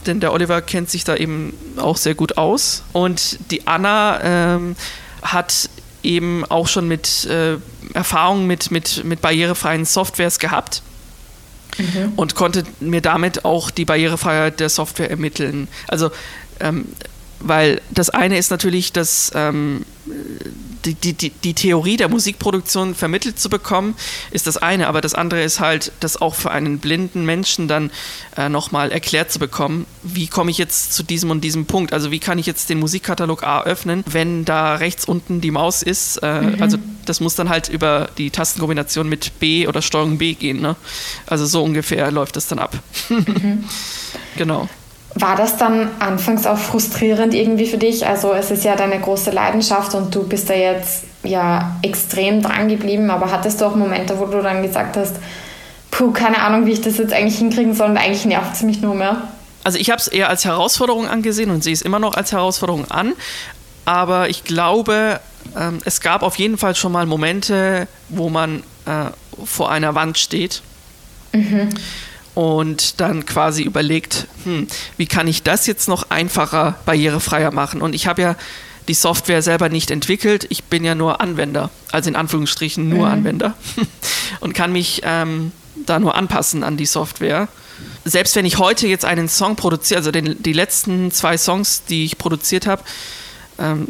denn 0.06 0.20
der 0.20 0.34
Oliver 0.34 0.62
kennt 0.62 0.90
sich 0.90 1.04
da 1.04 1.16
eben 1.16 1.54
auch 1.78 1.98
sehr 1.98 2.16
gut 2.16 2.38
aus. 2.38 2.84
Und 2.94 3.40
die 3.52 3.68
Anna 3.68 4.20
ähm, 4.56 4.76
hat 5.22 5.70
eben 6.04 6.46
auch 6.46 6.68
schon 6.68 6.88
mit 6.88 7.26
äh, 7.26 7.58
Erfahrungen 7.94 8.48
mit, 8.48 8.72
mit, 8.72 9.04
mit 9.04 9.22
barrierefreien 9.22 9.86
Softwares 9.86 10.40
gehabt. 10.40 10.82
Mhm. 11.78 12.14
Und 12.16 12.36
konnte 12.36 12.64
mir 12.80 13.02
damit 13.02 13.46
auch 13.46 13.72
die 13.72 13.86
Barrierefreiheit 13.86 14.60
der 14.60 14.70
Software 14.70 15.10
ermitteln. 15.10 15.68
Also 15.88 16.12
ähm, 16.60 16.86
weil 17.44 17.82
das 17.92 18.10
eine 18.10 18.38
ist 18.38 18.52
natürlich, 18.52 18.94
dass 18.94 19.32
ähm, 19.36 19.86
die, 20.86 21.14
die, 21.14 21.30
die 21.30 21.54
Theorie 21.54 21.98
der 21.98 22.10
Musikproduktion 22.10 22.96
vermittelt 22.96 23.40
zu 23.40 23.50
bekommen, 23.50 23.96
ist 24.32 24.48
das 24.48 24.58
eine, 24.58 24.88
aber 24.88 25.02
das 25.02 25.14
andere 25.14 25.44
ist 25.44 25.60
halt, 25.60 25.92
das 26.00 26.20
auch 26.20 26.36
für 26.36 26.52
einen 26.52 26.80
blinden 26.80 27.26
Menschen 27.26 27.68
dann 27.68 27.92
äh, 28.36 28.50
nochmal 28.50 28.92
erklärt 28.92 29.32
zu 29.32 29.40
bekommen, 29.40 29.86
wie 30.04 30.28
komme 30.28 30.52
ich 30.52 30.58
jetzt 30.58 30.94
zu 30.94 31.04
diesem 31.04 31.30
und 31.30 31.42
diesem 31.42 31.66
Punkt? 31.66 31.94
Also 31.94 32.12
wie 32.12 32.20
kann 32.20 32.40
ich 32.40 32.46
jetzt 32.46 32.70
den 32.70 32.80
Musikkatalog 32.80 33.44
A 33.44 33.64
öffnen, 33.64 34.04
wenn 34.08 34.46
da 34.46 34.76
rechts 34.76 35.06
unten 35.06 35.42
die 35.42 35.52
Maus 35.52 35.84
ist? 35.84 36.18
Äh, 36.18 36.42
mhm. 36.42 36.62
Also 36.62 36.78
das 37.06 37.20
muss 37.20 37.36
dann 37.36 37.50
halt 37.50 37.70
über 37.70 38.10
die 38.18 38.32
Tastenkombination 38.32 39.08
mit 39.08 39.40
B 39.40 39.68
oder 39.68 39.82
Steuerung 39.82 40.18
B 40.18 40.34
gehen. 40.34 40.62
Ne? 40.62 40.76
Also 41.28 41.46
so 41.46 41.64
ungefähr 41.64 42.12
läuft 42.12 42.36
das 42.36 42.48
dann 42.48 42.60
ab. 42.60 42.78
Mhm. 43.10 43.66
genau. 44.36 44.68
War 45.16 45.36
das 45.36 45.58
dann 45.58 45.90
anfangs 46.00 46.48
auch 46.48 46.58
frustrierend 46.58 47.34
irgendwie 47.34 47.66
für 47.66 47.78
dich? 47.78 48.06
Also 48.08 48.34
es 48.34 48.50
ist 48.50 48.64
ja 48.64 48.76
deine 48.76 49.00
große 49.00 49.32
Leidenschaft 49.32 49.94
und 49.94 50.16
du 50.16 50.24
bist 50.24 50.50
da 50.50 50.54
jetzt 50.54 51.04
ja 51.24 51.76
extrem 51.82 52.42
dran 52.42 52.70
geblieben, 52.70 53.10
aber 53.10 53.32
hattest 53.32 53.62
du 53.62 53.66
auch 53.66 53.76
Momente, 53.76 54.18
wo 54.20 54.26
du 54.26 54.42
dann 54.42 54.62
gesagt 54.62 54.96
hast, 54.96 55.18
puh, 55.92 56.12
keine 56.12 56.42
Ahnung, 56.42 56.66
wie 56.66 56.72
ich 56.72 56.82
das 56.82 56.98
jetzt 56.98 57.14
eigentlich 57.14 57.38
hinkriegen 57.38 57.74
soll 57.74 57.90
und 57.90 57.98
eigentlich 57.98 58.26
nervt 58.26 58.56
es 58.56 58.64
mich 58.64 58.82
nur 58.82 58.96
mehr. 58.96 59.22
Also 59.64 59.78
ich 59.78 59.90
habe 59.92 60.00
es 60.00 60.08
eher 60.08 60.30
als 60.30 60.46
Herausforderung 60.46 61.08
angesehen 61.08 61.52
und 61.52 61.64
sehe 61.64 61.74
es 61.74 61.82
immer 61.82 62.00
noch 62.00 62.16
als 62.16 62.32
Herausforderung 62.32 62.90
an. 62.90 63.14
Aber 63.86 64.30
ich 64.30 64.44
glaube, 64.44 65.20
ähm, 65.60 65.80
es 65.86 66.02
gab 66.02 66.24
auf 66.24 66.38
jeden 66.38 66.58
Fall 66.58 66.76
schon 66.76 66.92
mal 66.92 67.06
Momente, 67.06 67.88
wo 68.10 68.30
man 68.30 68.64
äh, 68.86 69.12
vor 69.46 69.72
einer 69.72 69.94
Wand 69.94 70.18
steht 70.18 70.62
mhm. 71.34 71.70
Und 72.42 73.00
dann 73.00 73.28
quasi 73.28 73.62
überlegt, 73.62 74.26
hm, 74.46 74.66
wie 74.98 75.06
kann 75.06 75.28
ich 75.28 75.44
das 75.44 75.68
jetzt 75.68 75.88
noch 75.88 76.10
einfacher, 76.10 76.80
barrierefreier 76.88 77.52
machen? 77.52 77.84
Und 77.84 77.94
ich 77.94 78.08
habe 78.08 78.24
ja 78.24 78.36
die 78.88 78.96
Software 78.96 79.44
selber 79.44 79.70
nicht 79.70 79.92
entwickelt. 79.92 80.48
Ich 80.50 80.64
bin 80.64 80.84
ja 80.84 80.96
nur 80.96 81.22
Anwender, 81.22 81.70
also 81.92 82.10
in 82.10 82.16
Anführungsstrichen 82.16 82.90
nur 82.90 83.06
mhm. 83.06 83.14
Anwender 83.14 83.54
und 84.40 84.56
kann 84.56 84.72
mich 84.72 85.04
ähm, 85.06 85.52
da 85.86 86.00
nur 86.00 86.16
anpassen 86.16 86.64
an 86.64 86.78
die 86.78 86.88
Software. 86.88 87.48
Selbst 88.06 88.36
wenn 88.36 88.48
ich 88.48 88.58
heute 88.58 88.88
jetzt 88.88 89.06
einen 89.06 89.30
Song 89.30 89.56
produziere, 89.56 90.00
also 90.00 90.10
den, 90.10 90.42
die 90.42 90.54
letzten 90.54 91.12
zwei 91.12 91.38
Songs, 91.38 91.84
die 91.88 92.06
ich 92.06 92.18
produziert 92.18 92.66
habe, 92.66 92.82
ähm, 93.60 93.90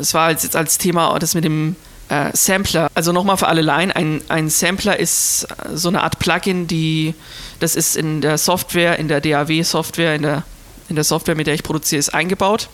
es 0.00 0.12
war 0.12 0.32
jetzt 0.32 0.56
als 0.56 0.76
Thema 0.76 1.16
das 1.20 1.36
mit 1.36 1.44
dem 1.44 1.76
äh, 2.08 2.30
Sampler. 2.34 2.88
Also 2.94 3.12
nochmal 3.12 3.36
für 3.36 3.48
alle 3.48 3.62
Laien, 3.62 3.92
ein, 3.92 4.22
ein 4.28 4.50
Sampler 4.50 4.98
ist 4.98 5.46
so 5.74 5.88
eine 5.88 6.02
Art 6.02 6.18
Plugin, 6.18 6.66
die 6.66 7.14
das 7.60 7.76
ist 7.76 7.96
in 7.96 8.20
der 8.20 8.38
Software, 8.38 8.98
in 8.98 9.08
der 9.08 9.20
DAW-Software, 9.20 10.14
in 10.14 10.22
der 10.22 10.42
in 10.88 10.96
der 10.96 11.04
Software, 11.04 11.34
mit 11.34 11.46
der 11.46 11.54
ich 11.54 11.62
produziere, 11.62 11.98
ist 11.98 12.10
eingebaut. 12.10 12.68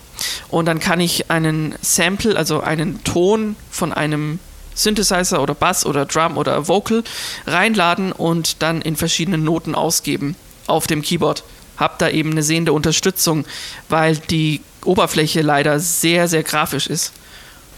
Und 0.48 0.66
dann 0.66 0.80
kann 0.80 0.98
ich 0.98 1.30
einen 1.30 1.74
Sample, 1.82 2.36
also 2.36 2.60
einen 2.60 3.04
Ton 3.04 3.54
von 3.70 3.92
einem 3.92 4.40
Synthesizer 4.74 5.42
oder 5.42 5.54
Bass 5.54 5.86
oder 5.86 6.04
Drum 6.04 6.36
oder 6.36 6.66
Vocal 6.66 7.04
reinladen 7.46 8.12
und 8.12 8.62
dann 8.62 8.80
in 8.80 8.96
verschiedenen 8.96 9.44
Noten 9.44 9.74
ausgeben 9.74 10.36
auf 10.66 10.86
dem 10.86 11.02
Keyboard. 11.02 11.44
Hab 11.76 11.98
da 11.98 12.08
eben 12.08 12.32
eine 12.32 12.42
sehende 12.42 12.72
Unterstützung, 12.72 13.44
weil 13.88 14.16
die 14.16 14.62
Oberfläche 14.84 15.42
leider 15.42 15.78
sehr, 15.78 16.28
sehr 16.28 16.42
grafisch 16.42 16.88
ist. 16.88 17.12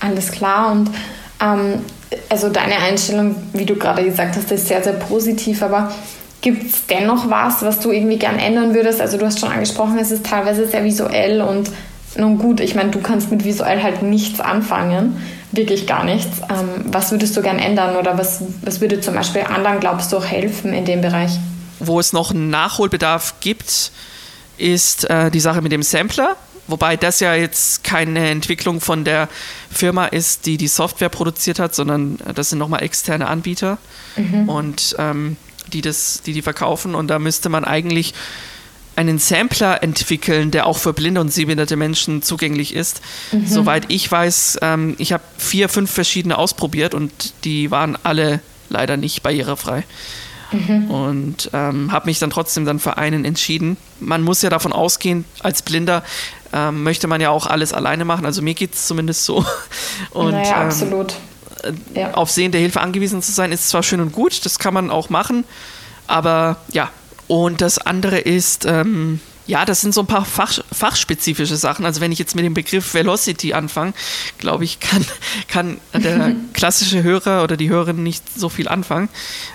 Alles 0.00 0.32
klar 0.32 0.72
und 0.72 0.90
ähm, 1.40 1.80
also 2.28 2.48
deine 2.48 2.76
Einstellung, 2.76 3.36
wie 3.52 3.64
du 3.64 3.76
gerade 3.76 4.04
gesagt 4.04 4.36
hast, 4.36 4.50
ist 4.50 4.68
sehr, 4.68 4.82
sehr 4.82 4.94
positiv, 4.94 5.62
aber 5.62 5.90
Gibt 6.40 6.70
es 6.70 6.86
dennoch 6.86 7.28
was, 7.28 7.62
was 7.62 7.80
du 7.80 7.90
irgendwie 7.90 8.16
gern 8.16 8.38
ändern 8.38 8.74
würdest? 8.74 9.00
Also 9.00 9.18
du 9.18 9.26
hast 9.26 9.40
schon 9.40 9.50
angesprochen, 9.50 9.98
es 9.98 10.10
ist 10.10 10.24
teilweise 10.24 10.66
sehr 10.66 10.84
visuell 10.84 11.42
und 11.42 11.70
nun 12.16 12.38
gut, 12.38 12.60
ich 12.60 12.74
meine, 12.74 12.90
du 12.90 13.00
kannst 13.00 13.30
mit 13.30 13.44
visuell 13.44 13.82
halt 13.82 14.02
nichts 14.02 14.40
anfangen, 14.40 15.22
wirklich 15.52 15.86
gar 15.86 16.04
nichts. 16.04 16.38
Ähm, 16.48 16.86
was 16.86 17.10
würdest 17.10 17.36
du 17.36 17.42
gern 17.42 17.58
ändern 17.58 17.96
oder 17.96 18.16
was, 18.16 18.42
was 18.62 18.80
würde 18.80 19.00
zum 19.00 19.14
Beispiel 19.14 19.42
anderen, 19.42 19.80
glaubst 19.80 20.12
du, 20.12 20.16
auch 20.16 20.24
helfen 20.24 20.72
in 20.72 20.86
dem 20.86 21.02
Bereich? 21.02 21.32
Wo 21.78 22.00
es 22.00 22.12
noch 22.14 22.32
Nachholbedarf 22.32 23.34
gibt, 23.40 23.92
ist 24.56 25.08
äh, 25.10 25.30
die 25.30 25.40
Sache 25.40 25.60
mit 25.60 25.72
dem 25.72 25.82
Sampler. 25.82 26.36
Wobei 26.70 26.96
das 26.96 27.20
ja 27.20 27.34
jetzt 27.34 27.84
keine 27.84 28.30
Entwicklung 28.30 28.80
von 28.80 29.04
der 29.04 29.28
Firma 29.70 30.06
ist, 30.06 30.46
die 30.46 30.56
die 30.56 30.68
Software 30.68 31.08
produziert 31.08 31.58
hat, 31.58 31.74
sondern 31.74 32.18
äh, 32.26 32.34
das 32.34 32.50
sind 32.50 32.58
nochmal 32.58 32.82
externe 32.82 33.28
Anbieter. 33.28 33.78
Mhm. 34.16 34.48
Und 34.48 34.96
ähm, 34.98 35.36
die, 35.72 35.80
das, 35.80 36.22
die 36.24 36.32
die 36.32 36.42
verkaufen. 36.42 36.94
Und 36.94 37.08
da 37.08 37.18
müsste 37.18 37.48
man 37.48 37.64
eigentlich 37.64 38.14
einen 38.96 39.18
Sampler 39.18 39.82
entwickeln, 39.82 40.50
der 40.50 40.66
auch 40.66 40.76
für 40.76 40.92
blinde 40.92 41.20
und 41.20 41.32
sehbehinderte 41.32 41.76
Menschen 41.76 42.22
zugänglich 42.22 42.74
ist. 42.74 43.00
Mhm. 43.32 43.46
Soweit 43.46 43.84
ich 43.88 44.10
weiß, 44.10 44.58
ähm, 44.62 44.94
ich 44.98 45.12
habe 45.12 45.22
vier, 45.38 45.68
fünf 45.68 45.90
verschiedene 45.90 46.36
ausprobiert 46.36 46.94
und 46.94 47.32
die 47.44 47.70
waren 47.70 47.96
alle 48.02 48.40
leider 48.68 48.96
nicht 48.96 49.22
barrierefrei. 49.22 49.84
Mhm. 50.52 50.90
Und 50.90 51.50
ähm, 51.52 51.92
habe 51.92 52.06
mich 52.06 52.18
dann 52.18 52.30
trotzdem 52.30 52.64
dann 52.64 52.80
für 52.80 52.98
einen 52.98 53.24
entschieden. 53.24 53.76
Man 54.00 54.22
muss 54.22 54.42
ja 54.42 54.50
davon 54.50 54.72
ausgehen, 54.72 55.24
als 55.40 55.62
Blinder 55.62 56.02
ähm, 56.52 56.82
möchte 56.82 57.06
man 57.06 57.20
ja 57.20 57.30
auch 57.30 57.46
alles 57.46 57.72
alleine 57.72 58.04
machen. 58.04 58.26
Also 58.26 58.42
mir 58.42 58.54
geht 58.54 58.74
es 58.74 58.86
zumindest 58.86 59.24
so. 59.24 59.44
Und, 60.10 60.32
naja, 60.32 60.62
ähm, 60.62 60.66
absolut 60.66 61.14
ja. 61.94 62.14
auf 62.14 62.30
sehende 62.30 62.58
Hilfe 62.58 62.80
angewiesen 62.80 63.22
zu 63.22 63.32
sein, 63.32 63.52
ist 63.52 63.68
zwar 63.68 63.82
schön 63.82 64.00
und 64.00 64.12
gut, 64.12 64.44
das 64.44 64.58
kann 64.58 64.74
man 64.74 64.90
auch 64.90 65.10
machen, 65.10 65.44
aber 66.06 66.56
ja. 66.72 66.90
Und 67.28 67.60
das 67.60 67.78
andere 67.78 68.18
ist, 68.18 68.64
ähm, 68.66 69.20
ja, 69.46 69.64
das 69.64 69.80
sind 69.80 69.94
so 69.94 70.00
ein 70.00 70.08
paar 70.08 70.24
Fach, 70.24 70.58
fachspezifische 70.72 71.56
Sachen. 71.56 71.86
Also 71.86 72.00
wenn 72.00 72.10
ich 72.10 72.18
jetzt 72.18 72.34
mit 72.34 72.44
dem 72.44 72.54
Begriff 72.54 72.92
Velocity 72.92 73.52
anfange, 73.52 73.92
glaube 74.38 74.64
ich, 74.64 74.80
kann, 74.80 75.04
kann 75.48 75.80
der 75.94 76.34
klassische 76.52 77.04
Hörer 77.04 77.44
oder 77.44 77.56
die 77.56 77.68
Hörerin 77.68 78.02
nicht 78.02 78.24
so 78.36 78.48
viel 78.48 78.66
anfangen. 78.66 79.08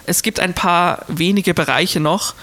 Es 0.05 0.21
gibt 0.21 0.39
ein 0.39 0.53
paar 0.53 1.03
wenige 1.09 1.53
Bereiche 1.53 1.99
noch, 1.99 2.33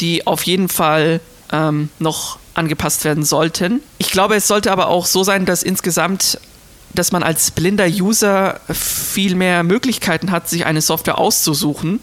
die 0.00 0.26
auf 0.26 0.44
jeden 0.44 0.70
Fall 0.70 1.20
ähm, 1.52 1.90
noch 1.98 2.38
angepasst 2.58 3.04
werden 3.04 3.24
sollten. 3.24 3.80
Ich 3.98 4.10
glaube, 4.10 4.34
es 4.34 4.46
sollte 4.46 4.72
aber 4.72 4.88
auch 4.88 5.06
so 5.06 5.24
sein, 5.24 5.46
dass 5.46 5.62
insgesamt 5.62 6.38
dass 6.94 7.12
man 7.12 7.22
als 7.22 7.50
blinder 7.50 7.86
User 7.86 8.60
viel 8.72 9.34
mehr 9.34 9.62
Möglichkeiten 9.62 10.30
hat, 10.30 10.48
sich 10.48 10.66
eine 10.66 10.80
Software 10.80 11.18
auszusuchen. 11.18 12.00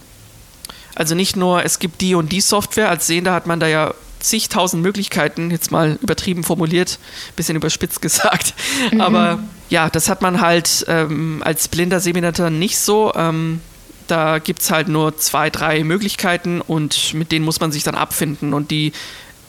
Also 0.95 1.15
nicht 1.15 1.35
nur, 1.35 1.65
es 1.65 1.79
gibt 1.79 2.01
die 2.01 2.15
und 2.15 2.31
die 2.31 2.41
Software, 2.41 2.89
als 2.89 3.07
Sehender 3.07 3.33
hat 3.33 3.47
man 3.47 3.59
da 3.59 3.67
ja 3.67 3.93
zigtausend 4.19 4.81
Möglichkeiten, 4.81 5.51
jetzt 5.51 5.71
mal 5.71 5.97
übertrieben 6.01 6.43
formuliert, 6.43 6.99
bisschen 7.35 7.55
überspitzt 7.55 8.01
gesagt. 8.01 8.53
Mhm. 8.91 9.01
Aber 9.01 9.39
ja, 9.69 9.89
das 9.89 10.09
hat 10.09 10.21
man 10.21 10.41
halt 10.41 10.85
ähm, 10.87 11.41
als 11.43 11.67
blinder 11.67 11.99
Sehbehinderter 11.99 12.49
nicht 12.49 12.77
so. 12.77 13.13
Ähm, 13.15 13.61
da 14.07 14.39
gibt 14.39 14.61
es 14.61 14.71
halt 14.71 14.87
nur 14.87 15.17
zwei, 15.17 15.49
drei 15.49 15.83
Möglichkeiten 15.83 16.61
und 16.61 17.13
mit 17.15 17.31
denen 17.31 17.43
muss 17.43 17.59
man 17.59 17.71
sich 17.71 17.83
dann 17.83 17.95
abfinden 17.95 18.53
und 18.53 18.69
die 18.69 18.93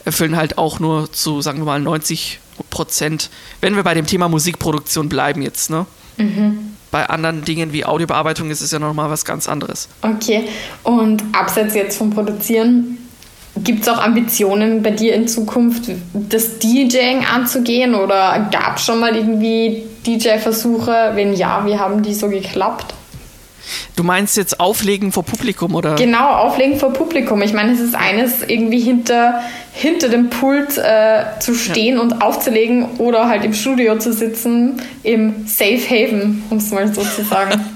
erfüllen 0.06 0.36
halt 0.36 0.56
auch 0.56 0.80
nur 0.80 1.12
zu, 1.12 1.42
sagen 1.42 1.58
wir 1.58 1.64
mal, 1.66 1.80
90 1.80 2.40
Prozent, 2.70 3.28
wenn 3.60 3.76
wir 3.76 3.82
bei 3.82 3.92
dem 3.92 4.06
Thema 4.06 4.28
Musikproduktion 4.28 5.10
bleiben 5.10 5.42
jetzt, 5.42 5.68
ne? 5.68 5.84
Mhm. 6.16 6.76
Bei 6.90 7.10
anderen 7.10 7.44
Dingen 7.44 7.72
wie 7.72 7.84
Audiobearbeitung 7.84 8.50
ist 8.50 8.62
es 8.62 8.70
ja 8.70 8.78
nochmal 8.78 9.10
was 9.10 9.24
ganz 9.24 9.48
anderes. 9.48 9.88
Okay, 10.00 10.44
und 10.84 11.22
abseits 11.32 11.74
jetzt 11.74 11.98
vom 11.98 12.10
Produzieren, 12.10 12.98
gibt 13.56 13.82
es 13.82 13.88
auch 13.88 13.98
Ambitionen 13.98 14.82
bei 14.82 14.92
dir 14.92 15.14
in 15.14 15.28
Zukunft, 15.28 15.90
das 16.14 16.58
DJing 16.58 17.26
anzugehen 17.26 17.94
oder 17.94 18.48
gab 18.50 18.76
es 18.76 18.84
schon 18.84 19.00
mal 19.00 19.14
irgendwie 19.16 19.82
DJ-Versuche? 20.06 21.12
Wenn 21.14 21.34
ja, 21.34 21.66
wie 21.66 21.76
haben 21.76 22.02
die 22.02 22.14
so 22.14 22.28
geklappt? 22.28 22.94
Du 23.96 24.02
meinst 24.02 24.36
jetzt 24.36 24.60
Auflegen 24.60 25.12
vor 25.12 25.24
Publikum, 25.24 25.74
oder? 25.74 25.94
Genau, 25.96 26.28
Auflegen 26.30 26.78
vor 26.78 26.92
Publikum. 26.92 27.42
Ich 27.42 27.52
meine, 27.52 27.72
es 27.72 27.80
ist 27.80 27.94
eines, 27.94 28.42
irgendwie 28.42 28.80
hinter, 28.80 29.40
hinter 29.72 30.08
dem 30.08 30.30
Pult 30.30 30.78
äh, 30.78 31.24
zu 31.40 31.54
stehen 31.54 31.96
ja. 31.96 32.02
und 32.02 32.22
aufzulegen 32.22 32.96
oder 32.98 33.28
halt 33.28 33.44
im 33.44 33.54
Studio 33.54 33.98
zu 33.98 34.12
sitzen, 34.12 34.82
im 35.02 35.46
Safe 35.46 35.80
Haven, 35.88 36.44
um 36.50 36.58
es 36.58 36.70
mal 36.70 36.92
so 36.92 37.02
zu 37.02 37.24
sagen. 37.24 37.64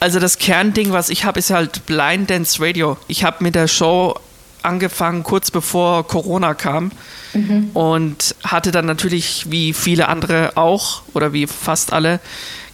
Also 0.00 0.18
das 0.18 0.38
Kernding, 0.38 0.92
was 0.92 1.10
ich 1.10 1.24
habe, 1.24 1.38
ist 1.38 1.50
halt 1.50 1.84
Blind 1.84 2.30
Dance 2.30 2.62
Radio. 2.62 2.96
Ich 3.06 3.22
habe 3.22 3.44
mit 3.44 3.54
der 3.54 3.68
Show 3.68 4.14
angefangen, 4.62 5.22
kurz 5.22 5.50
bevor 5.50 6.06
Corona 6.06 6.54
kam. 6.54 6.90
Mhm. 7.34 7.70
Und 7.74 8.34
hatte 8.44 8.70
dann 8.70 8.86
natürlich, 8.86 9.50
wie 9.50 9.72
viele 9.72 10.08
andere 10.08 10.52
auch, 10.56 11.02
oder 11.12 11.32
wie 11.32 11.46
fast 11.46 11.92
alle, 11.92 12.20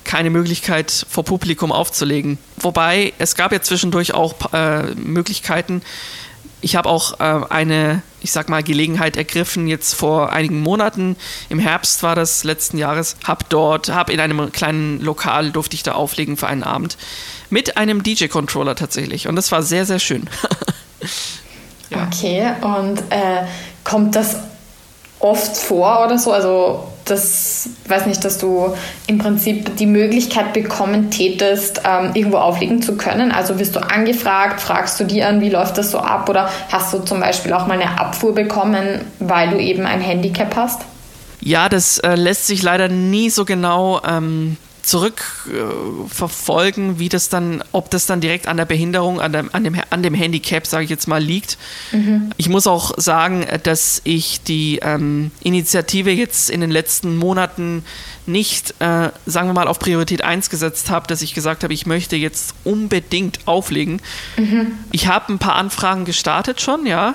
keine 0.04 0.30
Möglichkeit 0.30 1.06
vor 1.08 1.24
Publikum 1.24 1.72
aufzulegen. 1.72 2.38
Wobei 2.58 3.12
es 3.18 3.34
gab 3.34 3.52
ja 3.52 3.60
zwischendurch 3.60 4.14
auch 4.14 4.34
äh, 4.52 4.94
Möglichkeiten. 4.94 5.82
Ich 6.62 6.76
habe 6.76 6.88
auch 6.88 7.20
äh, 7.20 7.46
eine, 7.48 8.02
ich 8.20 8.32
sag 8.32 8.48
mal, 8.48 8.62
Gelegenheit 8.62 9.16
ergriffen, 9.16 9.66
jetzt 9.66 9.94
vor 9.94 10.32
einigen 10.32 10.60
Monaten, 10.60 11.16
im 11.48 11.58
Herbst 11.58 12.02
war 12.02 12.14
das 12.14 12.44
letzten 12.44 12.76
Jahres, 12.76 13.16
habe 13.24 13.44
dort, 13.48 13.88
habe 13.88 14.12
in 14.12 14.20
einem 14.20 14.52
kleinen 14.52 15.00
Lokal 15.00 15.52
durfte 15.52 15.74
ich 15.74 15.82
da 15.82 15.92
auflegen 15.92 16.36
für 16.36 16.48
einen 16.48 16.62
Abend 16.62 16.98
mit 17.48 17.76
einem 17.76 18.02
DJ-Controller 18.02 18.76
tatsächlich 18.76 19.26
und 19.26 19.36
das 19.36 19.50
war 19.52 19.62
sehr, 19.62 19.86
sehr 19.86 19.98
schön. 19.98 20.28
ja. 21.90 22.06
Okay, 22.06 22.52
und 22.60 22.98
äh, 23.10 23.46
kommt 23.84 24.14
das 24.14 24.36
oft 25.18 25.56
vor 25.56 26.04
oder 26.04 26.18
so? 26.18 26.32
Also 26.32 26.92
das, 27.10 27.68
weiß 27.86 28.06
nicht, 28.06 28.24
dass 28.24 28.38
du 28.38 28.74
im 29.06 29.18
Prinzip 29.18 29.76
die 29.76 29.86
Möglichkeit 29.86 30.52
bekommen 30.52 31.10
tätest, 31.10 31.82
ähm, 31.84 32.12
irgendwo 32.14 32.38
auflegen 32.38 32.82
zu 32.82 32.96
können. 32.96 33.32
Also 33.32 33.58
wirst 33.58 33.76
du 33.76 33.80
angefragt, 33.80 34.60
fragst 34.60 34.98
du 35.00 35.04
die 35.04 35.22
an, 35.22 35.40
wie 35.40 35.50
läuft 35.50 35.78
das 35.78 35.90
so 35.90 35.98
ab? 35.98 36.28
Oder 36.28 36.50
hast 36.70 36.92
du 36.92 37.00
zum 37.00 37.20
Beispiel 37.20 37.52
auch 37.52 37.66
mal 37.66 37.80
eine 37.80 38.00
Abfuhr 38.00 38.34
bekommen, 38.34 39.00
weil 39.18 39.50
du 39.50 39.58
eben 39.58 39.86
ein 39.86 40.00
Handicap 40.00 40.54
hast? 40.56 40.82
Ja, 41.40 41.68
das 41.68 41.98
äh, 41.98 42.14
lässt 42.14 42.46
sich 42.46 42.62
leider 42.62 42.88
nie 42.88 43.30
so 43.30 43.44
genau 43.44 44.00
ähm, 44.06 44.56
zurückverfolgen, 44.82 46.96
äh, 46.96 46.98
wie 46.98 47.08
das 47.08 47.28
dann, 47.28 47.62
ob 47.72 47.90
das 47.90 48.06
dann 48.06 48.20
direkt 48.20 48.48
an 48.48 48.56
der 48.56 48.64
Behinderung, 48.64 49.20
an 49.20 49.32
dem, 49.32 49.50
an 49.52 49.64
dem, 49.64 49.76
an 49.90 50.02
dem 50.02 50.14
Handicap, 50.14 50.66
sage 50.66 50.84
ich 50.84 50.90
jetzt 50.90 51.08
mal, 51.08 51.22
liegt. 51.22 51.58
Mhm. 51.92 52.30
Ich 52.36 52.48
muss 52.48 52.66
auch 52.66 52.92
sagen, 52.96 53.46
dass 53.62 54.00
ich 54.04 54.42
die 54.42 54.80
ähm, 54.82 55.30
Initiative 55.42 56.10
jetzt 56.10 56.50
in 56.50 56.60
den 56.60 56.70
letzten 56.70 57.16
Monaten 57.16 57.84
nicht, 58.26 58.74
äh, 58.80 59.10
sagen 59.26 59.48
wir 59.48 59.54
mal, 59.54 59.68
auf 59.68 59.78
Priorität 59.78 60.22
1 60.22 60.50
gesetzt 60.50 60.90
habe, 60.90 61.06
dass 61.06 61.22
ich 61.22 61.34
gesagt 61.34 61.62
habe, 61.62 61.74
ich 61.74 61.86
möchte 61.86 62.16
jetzt 62.16 62.54
unbedingt 62.64 63.46
auflegen. 63.46 64.00
Mhm. 64.36 64.72
Ich 64.92 65.06
habe 65.06 65.32
ein 65.32 65.38
paar 65.38 65.56
Anfragen 65.56 66.04
gestartet 66.04 66.60
schon, 66.60 66.86
ja. 66.86 67.14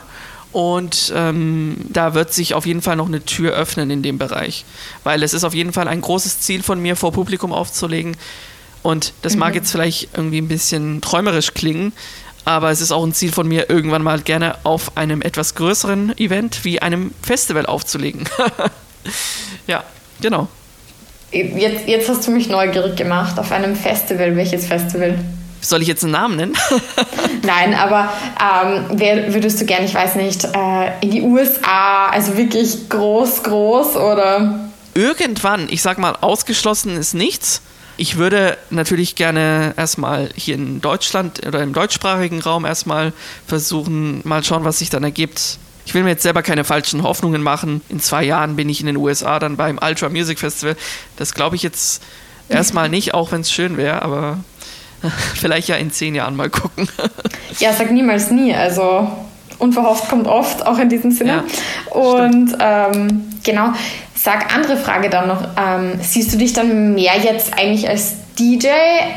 Und 0.55 1.11
ähm, 1.13 1.75
da 1.89 2.13
wird 2.13 2.33
sich 2.33 2.53
auf 2.53 2.65
jeden 2.65 2.81
Fall 2.81 2.95
noch 2.95 3.07
eine 3.07 3.25
Tür 3.25 3.51
öffnen 3.51 3.91
in 3.91 4.01
dem 4.01 4.17
Bereich. 4.17 4.63
Weil 5.03 5.21
es 5.21 5.33
ist 5.33 5.43
auf 5.43 5.53
jeden 5.53 5.73
Fall 5.73 5.89
ein 5.89 5.99
großes 5.99 6.39
Ziel 6.39 6.63
von 6.63 6.81
mir, 6.81 6.95
vor 6.95 7.11
Publikum 7.11 7.51
aufzulegen. 7.51 8.15
Und 8.81 9.11
das 9.21 9.33
mhm. 9.33 9.39
mag 9.39 9.55
jetzt 9.55 9.69
vielleicht 9.69 10.15
irgendwie 10.15 10.37
ein 10.37 10.47
bisschen 10.47 11.01
träumerisch 11.01 11.53
klingen, 11.55 11.91
aber 12.45 12.71
es 12.71 12.79
ist 12.79 12.93
auch 12.93 13.03
ein 13.03 13.11
Ziel 13.11 13.33
von 13.33 13.49
mir, 13.49 13.69
irgendwann 13.69 14.01
mal 14.01 14.21
gerne 14.21 14.55
auf 14.63 14.95
einem 14.95 15.21
etwas 15.21 15.55
größeren 15.55 16.17
Event 16.17 16.63
wie 16.63 16.81
einem 16.81 17.11
Festival 17.21 17.65
aufzulegen. 17.65 18.23
ja, 19.67 19.83
genau. 20.21 20.47
Jetzt, 21.33 21.85
jetzt 21.85 22.07
hast 22.07 22.25
du 22.27 22.31
mich 22.31 22.47
neugierig 22.47 22.95
gemacht 22.95 23.37
auf 23.39 23.51
einem 23.51 23.75
Festival. 23.75 24.37
Welches 24.37 24.67
Festival? 24.67 25.19
Soll 25.61 25.81
ich 25.81 25.87
jetzt 25.87 26.03
einen 26.03 26.13
Namen 26.13 26.35
nennen? 26.35 26.53
Nein, 27.43 27.73
aber 27.73 28.11
ähm, 28.39 28.85
wer 28.93 29.33
würdest 29.33 29.59
du 29.59 29.65
gerne, 29.65 29.85
ich 29.85 29.93
weiß 29.93 30.15
nicht, 30.15 30.43
äh, 30.43 30.99
in 31.01 31.11
die 31.11 31.21
USA, 31.21 32.07
also 32.07 32.37
wirklich 32.37 32.87
groß, 32.89 33.43
groß 33.43 33.95
oder? 33.95 34.69
Irgendwann, 34.93 35.67
ich 35.69 35.81
sag 35.81 35.97
mal, 35.97 36.15
ausgeschlossen 36.21 36.95
ist 36.97 37.13
nichts. 37.13 37.61
Ich 37.97 38.17
würde 38.17 38.57
natürlich 38.69 39.15
gerne 39.15 39.73
erstmal 39.77 40.29
hier 40.35 40.55
in 40.55 40.81
Deutschland 40.81 41.45
oder 41.47 41.63
im 41.63 41.73
deutschsprachigen 41.73 42.41
Raum 42.41 42.65
erstmal 42.65 43.13
versuchen, 43.47 44.21
mal 44.23 44.43
schauen, 44.43 44.65
was 44.65 44.79
sich 44.79 44.89
dann 44.89 45.03
ergibt. 45.03 45.57
Ich 45.85 45.93
will 45.93 46.03
mir 46.03 46.09
jetzt 46.09 46.23
selber 46.23 46.41
keine 46.41 46.63
falschen 46.63 47.03
Hoffnungen 47.03 47.41
machen. 47.41 47.81
In 47.89 47.99
zwei 47.99 48.23
Jahren 48.23 48.55
bin 48.55 48.69
ich 48.69 48.81
in 48.81 48.87
den 48.87 48.97
USA 48.97 49.39
dann 49.39 49.55
beim 49.55 49.79
Ultra 49.81 50.09
Music 50.09 50.39
Festival. 50.39 50.75
Das 51.15 51.33
glaube 51.33 51.55
ich 51.55 51.63
jetzt 51.63 52.01
erstmal 52.49 52.89
nicht, 52.89 53.13
auch 53.13 53.31
wenn 53.31 53.41
es 53.41 53.51
schön 53.51 53.77
wäre, 53.77 54.01
aber 54.01 54.39
Vielleicht 55.35 55.67
ja 55.67 55.75
in 55.75 55.91
zehn 55.91 56.15
Jahren 56.15 56.35
mal 56.35 56.49
gucken. 56.49 56.87
ja, 57.59 57.73
sag 57.73 57.91
niemals 57.91 58.31
nie. 58.31 58.53
Also 58.53 59.07
unverhofft 59.59 60.09
kommt 60.09 60.27
oft, 60.27 60.65
auch 60.65 60.79
in 60.79 60.89
diesem 60.89 61.11
Sinne. 61.11 61.43
Ja, 61.87 61.93
Und 61.93 62.57
ähm, 62.59 63.23
genau, 63.43 63.73
sag 64.13 64.53
andere 64.53 64.77
Frage 64.77 65.09
dann 65.09 65.27
noch. 65.27 65.47
Ähm, 65.57 65.99
siehst 66.01 66.33
du 66.33 66.37
dich 66.37 66.53
dann 66.53 66.93
mehr 66.93 67.17
jetzt 67.23 67.53
eigentlich 67.57 67.87
als 67.87 68.15
DJ 68.37 68.67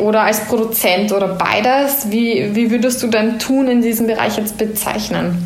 oder 0.01 0.23
als 0.23 0.45
Produzent 0.47 1.13
oder 1.13 1.29
beides? 1.29 2.11
Wie, 2.11 2.55
wie 2.55 2.71
würdest 2.71 3.03
du 3.03 3.09
dein 3.09 3.39
Tun 3.39 3.69
in 3.69 3.83
diesem 3.83 4.07
Bereich 4.07 4.37
jetzt 4.37 4.59
bezeichnen? 4.59 5.43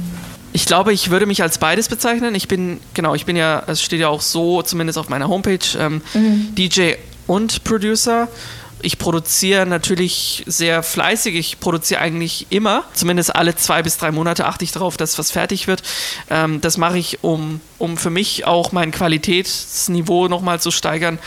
Ich 0.53 0.67
glaube, 0.67 0.93
ich 0.93 1.11
würde 1.11 1.25
mich 1.25 1.43
als 1.43 1.57
beides 1.57 1.89
bezeichnen. 1.89 2.35
Ich 2.35 2.47
bin, 2.47 2.79
genau, 2.93 3.15
ich 3.15 3.25
bin 3.25 3.37
ja, 3.37 3.63
es 3.67 3.81
steht 3.81 4.01
ja 4.01 4.09
auch 4.09 4.21
so, 4.21 4.61
zumindest 4.63 4.99
auf 4.99 5.09
meiner 5.09 5.29
Homepage, 5.29 5.59
ähm, 5.79 6.03
mhm. 6.13 6.55
DJ 6.55 6.93
und 7.27 7.65
Producer 7.65 8.29
ich 8.83 8.99
produziere 8.99 9.67
natürlich 9.67 10.45
sehr 10.47 10.83
fleißig. 10.83 11.35
Ich 11.37 11.61
produziere 11.61 12.01
eigentlich 12.01 12.47
immer, 12.51 12.85
zumindest 12.95 13.35
alle 13.35 13.57
zwei 13.57 13.83
bis 13.83 13.97
drei 13.97 14.11
Monate 14.11 14.47
achte 14.47 14.65
ich 14.65 14.73
darauf, 14.73 14.97
dass 14.97 15.19
was 15.19 15.31
fertig 15.31 15.67
wird. 15.67 15.83
Ähm, 16.31 16.61
das 16.61 16.77
mache 16.77 16.99
ich, 16.99 17.23
um, 17.23 17.61
um 17.79 17.97
für 17.97 18.11
mich 18.11 18.45
auch 18.45 18.73
mein 18.73 18.91
Qualitätsniveau 18.91 20.29
nochmal 20.29 20.61
zu 20.61 20.71
steigern. 20.71 21.19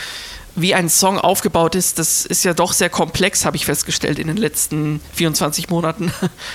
Wie 0.54 0.74
ein 0.74 0.88
Song 0.88 1.18
aufgebaut 1.18 1.74
ist, 1.74 1.98
das 1.98 2.24
ist 2.24 2.44
ja 2.44 2.54
doch 2.54 2.72
sehr 2.72 2.88
komplex, 2.88 3.44
habe 3.44 3.56
ich 3.56 3.66
festgestellt 3.66 4.18
in 4.18 4.26
den 4.26 4.38
letzten 4.38 5.00
24 5.14 5.68
Monaten. 5.68 6.12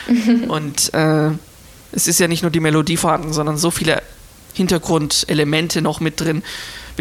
Und 0.48 0.94
äh, 0.94 1.30
es 1.92 2.08
ist 2.08 2.20
ja 2.20 2.28
nicht 2.28 2.42
nur 2.42 2.52
die 2.52 2.60
Melodie 2.60 2.98
vorhanden, 2.98 3.34
sondern 3.34 3.58
so 3.58 3.70
viele 3.70 4.02
Hintergrundelemente 4.54 5.82
noch 5.82 6.00
mit 6.00 6.20
drin. 6.20 6.44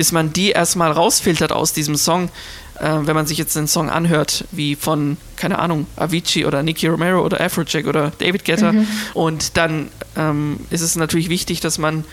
Bis 0.01 0.13
man 0.13 0.33
die 0.33 0.53
erstmal 0.53 0.93
rausfiltert 0.93 1.53
aus 1.53 1.75
diesem 1.75 1.95
Song, 1.95 2.31
äh, 2.79 2.89
wenn 3.03 3.15
man 3.15 3.27
sich 3.27 3.37
jetzt 3.37 3.55
einen 3.59 3.69
Song 3.69 3.91
anhört, 3.91 4.47
wie 4.51 4.75
von, 4.75 5.19
keine 5.37 5.59
Ahnung, 5.59 5.87
Avicii 5.97 6.47
oder 6.47 6.63
Nicky 6.63 6.87
Romero 6.87 7.23
oder 7.23 7.39
Afrojack 7.39 7.87
oder 7.87 8.11
David 8.17 8.47
Guetta. 8.47 8.73
Mhm. 8.73 8.87
Und 9.13 9.59
dann 9.59 9.91
ähm, 10.17 10.61
ist 10.71 10.81
es 10.81 10.97
natürlich 10.97 11.29
wichtig, 11.29 11.61
dass 11.61 11.77
man 11.77 12.07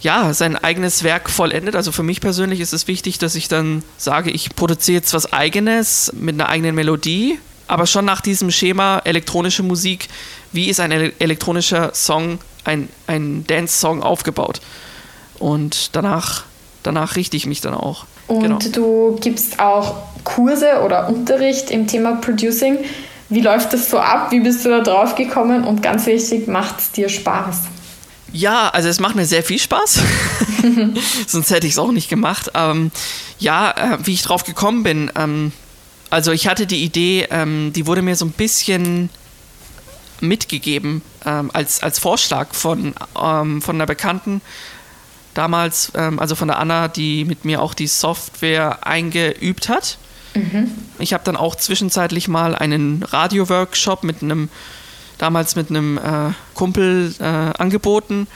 ja, 0.00 0.34
sein 0.34 0.56
eigenes 0.56 1.04
Werk 1.04 1.30
vollendet. 1.30 1.76
Also 1.76 1.92
für 1.92 2.02
mich 2.02 2.20
persönlich 2.20 2.58
ist 2.58 2.72
es 2.72 2.88
wichtig, 2.88 3.18
dass 3.18 3.36
ich 3.36 3.46
dann 3.46 3.84
sage, 3.96 4.32
ich 4.32 4.56
produziere 4.56 4.96
jetzt 4.96 5.14
was 5.14 5.32
eigenes 5.32 6.12
mit 6.18 6.34
einer 6.34 6.48
eigenen 6.48 6.74
Melodie, 6.74 7.38
aber 7.68 7.86
schon 7.86 8.04
nach 8.04 8.22
diesem 8.22 8.50
Schema 8.50 9.02
elektronische 9.04 9.62
Musik. 9.62 10.08
Wie 10.50 10.68
ist 10.68 10.80
ein 10.80 10.90
elektronischer 10.90 11.94
Song, 11.94 12.40
ein, 12.64 12.88
ein 13.06 13.46
Dance-Song 13.46 14.02
aufgebaut? 14.02 14.60
Und 15.38 15.94
danach, 15.94 16.42
danach 16.84 17.16
richte 17.16 17.36
ich 17.36 17.46
mich 17.46 17.60
dann 17.60 17.74
auch. 17.74 18.06
Und 18.28 18.40
genau. 18.40 18.58
du 18.72 19.18
gibst 19.20 19.58
auch 19.58 19.96
Kurse 20.22 20.82
oder 20.84 21.08
Unterricht 21.08 21.70
im 21.70 21.86
Thema 21.86 22.16
Producing. 22.16 22.78
Wie 23.28 23.40
läuft 23.40 23.72
das 23.72 23.90
so 23.90 23.98
ab? 23.98 24.30
Wie 24.30 24.40
bist 24.40 24.64
du 24.64 24.70
da 24.70 24.80
drauf 24.80 25.16
gekommen? 25.16 25.64
Und 25.64 25.82
ganz 25.82 26.06
wichtig, 26.06 26.46
macht 26.46 26.78
es 26.78 26.92
dir 26.92 27.08
Spaß? 27.08 27.62
Ja, 28.32 28.68
also 28.70 28.88
es 28.88 29.00
macht 29.00 29.16
mir 29.16 29.26
sehr 29.26 29.42
viel 29.42 29.58
Spaß. 29.58 30.00
Sonst 31.26 31.50
hätte 31.50 31.66
ich 31.66 31.74
es 31.74 31.78
auch 31.78 31.92
nicht 31.92 32.08
gemacht. 32.08 32.50
Ähm, 32.54 32.90
ja, 33.38 33.70
äh, 33.70 33.98
wie 34.04 34.14
ich 34.14 34.22
drauf 34.22 34.44
gekommen 34.44 34.82
bin. 34.82 35.10
Ähm, 35.16 35.52
also 36.10 36.32
ich 36.32 36.46
hatte 36.46 36.66
die 36.66 36.82
Idee, 36.84 37.26
ähm, 37.30 37.72
die 37.74 37.86
wurde 37.86 38.02
mir 38.02 38.16
so 38.16 38.24
ein 38.24 38.32
bisschen 38.32 39.10
mitgegeben 40.20 41.02
ähm, 41.26 41.50
als, 41.52 41.82
als 41.82 41.98
Vorschlag 41.98 42.54
von, 42.54 42.94
ähm, 43.20 43.60
von 43.60 43.76
einer 43.76 43.86
Bekannten 43.86 44.40
damals, 45.34 45.92
ähm, 45.94 46.18
also 46.18 46.34
von 46.34 46.48
der 46.48 46.58
Anna, 46.58 46.88
die 46.88 47.24
mit 47.24 47.44
mir 47.44 47.60
auch 47.60 47.74
die 47.74 47.86
Software 47.86 48.86
eingeübt 48.86 49.68
hat. 49.68 49.98
Mhm. 50.34 50.70
Ich 50.98 51.12
habe 51.12 51.24
dann 51.24 51.36
auch 51.36 51.54
zwischenzeitlich 51.54 52.28
mal 52.28 52.54
einen 52.54 53.02
Radio-Workshop 53.02 54.02
mit 54.04 54.22
einem 54.22 54.48
damals 55.18 55.54
mit 55.54 55.70
einem 55.70 55.98
äh, 55.98 56.32
Kumpel 56.54 57.14
äh, 57.20 57.24
angeboten 57.24 58.26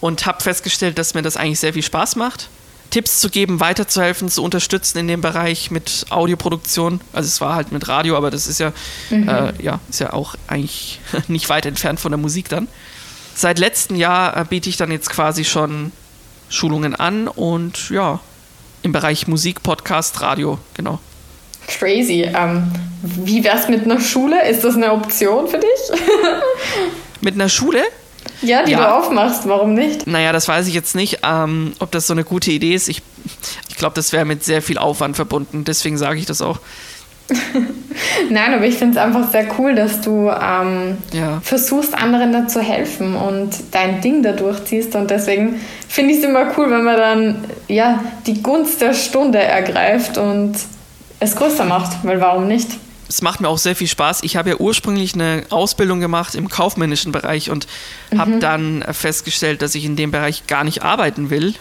und 0.00 0.24
habe 0.24 0.42
festgestellt, 0.42 0.98
dass 0.98 1.14
mir 1.14 1.22
das 1.22 1.36
eigentlich 1.36 1.60
sehr 1.60 1.72
viel 1.72 1.82
Spaß 1.82 2.16
macht. 2.16 2.48
Tipps 2.90 3.20
zu 3.20 3.30
geben, 3.30 3.58
weiterzuhelfen, 3.58 4.28
zu 4.28 4.42
unterstützen 4.42 4.98
in 4.98 5.08
dem 5.08 5.22
Bereich 5.22 5.70
mit 5.70 6.06
Audioproduktion. 6.10 7.00
Also 7.12 7.26
es 7.26 7.40
war 7.40 7.54
halt 7.54 7.72
mit 7.72 7.88
Radio, 7.88 8.16
aber 8.16 8.30
das 8.30 8.46
ist 8.46 8.60
ja, 8.60 8.72
mhm. 9.08 9.28
äh, 9.28 9.52
ja, 9.62 9.80
ist 9.88 10.00
ja 10.00 10.12
auch 10.12 10.34
eigentlich 10.46 11.00
nicht 11.28 11.48
weit 11.48 11.66
entfernt 11.66 12.00
von 12.00 12.12
der 12.12 12.18
Musik 12.18 12.48
dann. 12.50 12.68
Seit 13.34 13.58
letztem 13.58 13.96
Jahr 13.96 14.36
äh, 14.36 14.44
biete 14.44 14.68
ich 14.68 14.76
dann 14.76 14.92
jetzt 14.92 15.08
quasi 15.08 15.44
schon 15.44 15.90
Schulungen 16.52 16.94
an 16.94 17.28
und 17.28 17.88
ja, 17.90 18.20
im 18.82 18.92
Bereich 18.92 19.26
Musik, 19.26 19.62
Podcast, 19.62 20.20
Radio, 20.20 20.58
genau. 20.74 20.98
Crazy. 21.66 22.22
Ähm, 22.22 22.70
wie 23.02 23.42
wär's 23.42 23.68
mit 23.68 23.84
einer 23.84 24.00
Schule? 24.00 24.46
Ist 24.48 24.62
das 24.62 24.76
eine 24.76 24.92
Option 24.92 25.48
für 25.48 25.58
dich? 25.58 26.00
mit 27.20 27.34
einer 27.34 27.48
Schule? 27.48 27.82
Ja, 28.42 28.64
die 28.64 28.72
ja. 28.72 28.78
du 28.78 28.94
aufmachst, 28.94 29.48
warum 29.48 29.74
nicht? 29.74 30.06
Naja, 30.06 30.32
das 30.32 30.46
weiß 30.46 30.66
ich 30.66 30.74
jetzt 30.74 30.94
nicht, 30.94 31.20
ähm, 31.22 31.72
ob 31.78 31.90
das 31.92 32.06
so 32.06 32.12
eine 32.12 32.24
gute 32.24 32.50
Idee 32.50 32.74
ist. 32.74 32.88
Ich, 32.88 33.02
ich 33.68 33.76
glaube, 33.76 33.94
das 33.94 34.12
wäre 34.12 34.24
mit 34.24 34.44
sehr 34.44 34.60
viel 34.60 34.78
Aufwand 34.78 35.16
verbunden, 35.16 35.64
deswegen 35.64 35.96
sage 35.96 36.18
ich 36.18 36.26
das 36.26 36.42
auch. 36.42 36.58
Nein, 38.30 38.54
aber 38.54 38.64
ich 38.66 38.76
finde 38.76 38.98
es 38.98 39.04
einfach 39.04 39.30
sehr 39.30 39.46
cool, 39.58 39.74
dass 39.74 40.00
du 40.00 40.28
ähm, 40.28 40.98
ja. 41.12 41.40
versuchst, 41.42 41.94
anderen 41.94 42.32
da 42.32 42.48
zu 42.48 42.60
helfen 42.60 43.14
und 43.14 43.50
dein 43.70 44.00
Ding 44.00 44.22
da 44.22 44.32
durchziehst. 44.32 44.94
Und 44.94 45.10
deswegen 45.10 45.60
finde 45.88 46.12
ich 46.12 46.18
es 46.18 46.24
immer 46.24 46.52
cool, 46.56 46.70
wenn 46.70 46.84
man 46.84 46.96
dann 46.96 47.44
ja, 47.68 48.02
die 48.26 48.42
Gunst 48.42 48.80
der 48.80 48.94
Stunde 48.94 49.38
ergreift 49.38 50.18
und 50.18 50.54
es 51.20 51.36
größer 51.36 51.64
macht, 51.64 52.04
weil 52.04 52.20
warum 52.20 52.48
nicht? 52.48 52.68
Es 53.08 53.20
macht 53.20 53.42
mir 53.42 53.48
auch 53.48 53.58
sehr 53.58 53.76
viel 53.76 53.88
Spaß. 53.88 54.22
Ich 54.22 54.36
habe 54.36 54.50
ja 54.50 54.56
ursprünglich 54.56 55.14
eine 55.14 55.44
Ausbildung 55.50 56.00
gemacht 56.00 56.34
im 56.34 56.48
kaufmännischen 56.48 57.12
Bereich 57.12 57.50
und 57.50 57.66
mhm. 58.10 58.18
habe 58.18 58.38
dann 58.38 58.84
festgestellt, 58.90 59.60
dass 59.60 59.74
ich 59.74 59.84
in 59.84 59.96
dem 59.96 60.10
Bereich 60.10 60.46
gar 60.46 60.64
nicht 60.64 60.82
arbeiten 60.82 61.28
will 61.28 61.54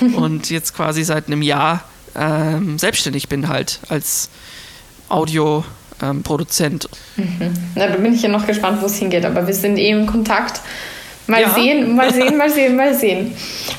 und 0.16 0.50
jetzt 0.50 0.74
quasi 0.74 1.02
seit 1.02 1.28
einem 1.28 1.40
Jahr 1.40 1.84
ähm, 2.14 2.78
selbstständig 2.78 3.28
bin 3.28 3.48
halt 3.48 3.80
als 3.88 4.30
Audioproduzent. 5.08 6.88
Mhm. 7.16 7.54
Na, 7.74 7.86
da 7.86 7.96
bin 7.96 8.14
ich 8.14 8.22
ja 8.22 8.28
noch 8.28 8.46
gespannt, 8.46 8.80
wo 8.80 8.86
es 8.86 8.96
hingeht, 8.96 9.24
aber 9.24 9.46
wir 9.46 9.54
sind 9.54 9.78
eh 9.78 9.90
im 9.90 10.06
Kontakt. 10.06 10.60
Mal 11.26 11.42
ja. 11.42 11.50
sehen, 11.50 11.96
mal 11.96 12.12
sehen, 12.12 12.36
mal 12.36 12.50
sehen, 12.50 12.76
mal 12.76 12.94
sehen. 12.94 13.32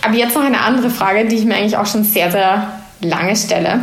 Aber 0.04 0.16
jetzt 0.16 0.36
noch 0.36 0.44
eine 0.44 0.60
andere 0.60 0.90
Frage, 0.90 1.26
die 1.26 1.36
ich 1.36 1.46
mir 1.46 1.56
eigentlich 1.56 1.78
auch 1.78 1.86
schon 1.86 2.04
sehr, 2.04 2.30
sehr 2.30 2.74
lange 3.02 3.36
stelle. 3.36 3.82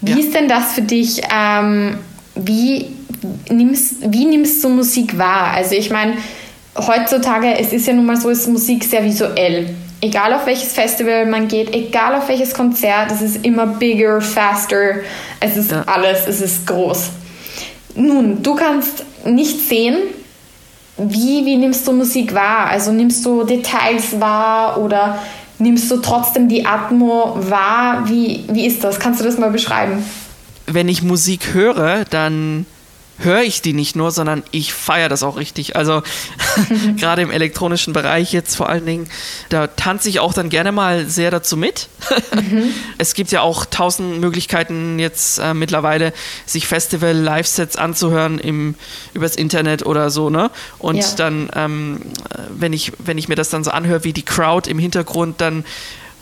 Wie 0.00 0.12
ja. 0.12 0.18
ist 0.18 0.34
denn 0.34 0.48
das 0.48 0.72
für 0.72 0.82
dich? 0.82 1.20
Ähm, 1.34 1.98
wie, 2.34 2.86
nimmst, 3.50 3.96
wie 4.10 4.24
nimmst 4.24 4.64
du 4.64 4.68
Musik 4.68 5.18
wahr? 5.18 5.52
Also 5.54 5.74
ich 5.74 5.90
meine, 5.90 6.14
heutzutage, 6.76 7.58
es 7.58 7.72
ist 7.72 7.86
ja 7.86 7.92
nun 7.92 8.06
mal 8.06 8.16
so, 8.16 8.30
ist 8.30 8.48
Musik 8.48 8.84
sehr 8.84 9.04
visuell 9.04 9.74
egal 10.04 10.34
auf 10.34 10.46
welches 10.46 10.72
Festival 10.72 11.26
man 11.26 11.48
geht, 11.48 11.74
egal 11.74 12.14
auf 12.14 12.28
welches 12.28 12.52
Konzert, 12.52 13.10
es 13.10 13.22
ist 13.22 13.44
immer 13.44 13.66
bigger, 13.66 14.20
faster, 14.20 14.96
es 15.40 15.56
ist 15.56 15.72
ja. 15.72 15.82
alles, 15.86 16.26
es 16.26 16.40
ist 16.40 16.66
groß. 16.66 17.10
Nun, 17.96 18.42
du 18.42 18.54
kannst 18.54 19.04
nicht 19.24 19.66
sehen, 19.66 19.96
wie, 20.98 21.44
wie 21.44 21.56
nimmst 21.56 21.88
du 21.88 21.92
Musik 21.92 22.34
wahr? 22.34 22.68
Also 22.68 22.92
nimmst 22.92 23.24
du 23.24 23.44
Details 23.44 24.20
wahr 24.20 24.78
oder 24.78 25.18
nimmst 25.58 25.90
du 25.90 25.96
trotzdem 25.96 26.48
die 26.48 26.66
Atmo 26.66 27.36
wahr? 27.40 28.04
Wie, 28.06 28.44
wie 28.48 28.66
ist 28.66 28.84
das? 28.84 29.00
Kannst 29.00 29.20
du 29.20 29.24
das 29.24 29.38
mal 29.38 29.50
beschreiben? 29.50 30.04
Wenn 30.66 30.88
ich 30.88 31.02
Musik 31.02 31.54
höre, 31.54 32.04
dann 32.04 32.66
höre 33.18 33.42
ich 33.42 33.62
die 33.62 33.72
nicht 33.72 33.96
nur, 33.96 34.10
sondern 34.10 34.42
ich 34.50 34.72
feiere 34.72 35.08
das 35.08 35.22
auch 35.22 35.36
richtig. 35.36 35.76
Also 35.76 36.02
gerade 36.96 37.22
im 37.22 37.30
elektronischen 37.30 37.92
Bereich 37.92 38.32
jetzt 38.32 38.56
vor 38.56 38.68
allen 38.68 38.86
Dingen, 38.86 39.08
da 39.48 39.66
tanze 39.66 40.08
ich 40.08 40.20
auch 40.20 40.34
dann 40.34 40.48
gerne 40.48 40.72
mal 40.72 41.06
sehr 41.06 41.30
dazu 41.30 41.56
mit. 41.56 41.88
mhm. 42.34 42.72
Es 42.98 43.14
gibt 43.14 43.32
ja 43.32 43.42
auch 43.42 43.66
tausend 43.66 44.20
Möglichkeiten 44.20 44.98
jetzt 44.98 45.38
äh, 45.38 45.54
mittlerweile, 45.54 46.12
sich 46.46 46.66
Festival-Live-Sets 46.66 47.76
anzuhören 47.76 48.38
im, 48.38 48.74
übers 49.12 49.36
Internet 49.36 49.84
oder 49.84 50.10
so, 50.10 50.30
ne? 50.30 50.50
Und 50.78 50.98
ja. 50.98 51.06
dann, 51.16 51.50
ähm, 51.54 52.00
wenn, 52.50 52.72
ich, 52.72 52.92
wenn 52.98 53.18
ich 53.18 53.28
mir 53.28 53.34
das 53.34 53.50
dann 53.50 53.64
so 53.64 53.70
anhöre, 53.70 54.04
wie 54.04 54.12
die 54.12 54.24
Crowd 54.24 54.70
im 54.70 54.78
Hintergrund 54.78 55.40
dann 55.40 55.64